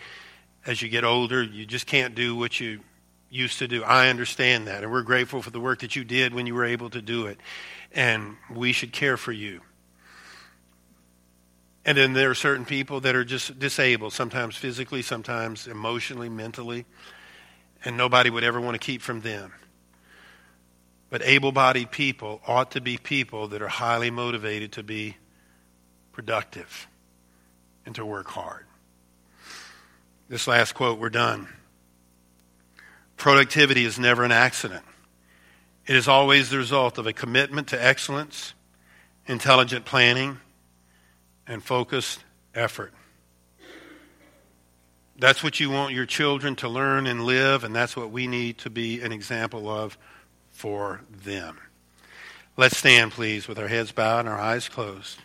as 0.64 0.80
you 0.80 0.88
get 0.88 1.04
older, 1.04 1.42
you 1.42 1.66
just 1.66 1.86
can't 1.86 2.14
do 2.14 2.36
what 2.36 2.60
you 2.60 2.80
used 3.28 3.58
to 3.58 3.68
do. 3.68 3.82
I 3.82 4.08
understand 4.08 4.68
that, 4.68 4.82
and 4.82 4.92
we're 4.92 5.02
grateful 5.02 5.42
for 5.42 5.50
the 5.50 5.60
work 5.60 5.80
that 5.80 5.96
you 5.96 6.04
did 6.04 6.32
when 6.32 6.46
you 6.46 6.54
were 6.54 6.64
able 6.64 6.90
to 6.90 7.02
do 7.02 7.26
it. 7.26 7.38
And 7.90 8.36
we 8.50 8.72
should 8.72 8.92
care 8.92 9.16
for 9.16 9.32
you. 9.32 9.60
And 11.84 11.98
then 11.98 12.12
there 12.12 12.30
are 12.30 12.34
certain 12.34 12.64
people 12.64 13.00
that 13.00 13.16
are 13.16 13.24
just 13.24 13.58
disabled, 13.58 14.12
sometimes 14.12 14.56
physically, 14.56 15.02
sometimes 15.02 15.66
emotionally, 15.66 16.28
mentally, 16.28 16.84
and 17.84 17.96
nobody 17.96 18.30
would 18.30 18.44
ever 18.44 18.60
want 18.60 18.74
to 18.74 18.78
keep 18.78 19.02
from 19.02 19.20
them. 19.20 19.52
But 21.10 21.22
able 21.24 21.52
bodied 21.52 21.90
people 21.90 22.40
ought 22.46 22.70
to 22.72 22.80
be 22.80 22.98
people 22.98 23.48
that 23.48 23.60
are 23.62 23.68
highly 23.68 24.10
motivated 24.10 24.72
to 24.72 24.82
be 24.82 25.16
productive 26.12 26.86
and 27.84 27.94
to 27.96 28.06
work 28.06 28.28
hard. 28.28 28.66
This 30.28 30.46
last 30.46 30.72
quote, 30.72 30.98
we're 30.98 31.10
done. 31.10 31.48
Productivity 33.16 33.84
is 33.84 33.98
never 33.98 34.24
an 34.24 34.32
accident. 34.32 34.84
It 35.86 35.96
is 35.96 36.06
always 36.06 36.48
the 36.48 36.58
result 36.58 36.96
of 36.96 37.06
a 37.06 37.12
commitment 37.12 37.68
to 37.68 37.84
excellence, 37.84 38.54
intelligent 39.26 39.84
planning, 39.84 40.38
and 41.52 41.62
focused 41.62 42.24
effort. 42.54 42.92
That's 45.18 45.44
what 45.44 45.60
you 45.60 45.70
want 45.70 45.92
your 45.94 46.06
children 46.06 46.56
to 46.56 46.68
learn 46.68 47.06
and 47.06 47.24
live, 47.24 47.62
and 47.62 47.76
that's 47.76 47.94
what 47.94 48.10
we 48.10 48.26
need 48.26 48.58
to 48.58 48.70
be 48.70 49.02
an 49.02 49.12
example 49.12 49.68
of 49.68 49.98
for 50.50 51.02
them. 51.10 51.58
Let's 52.56 52.78
stand, 52.78 53.12
please, 53.12 53.46
with 53.46 53.58
our 53.58 53.68
heads 53.68 53.92
bowed 53.92 54.20
and 54.20 54.28
our 54.30 54.40
eyes 54.40 54.68
closed. 54.68 55.18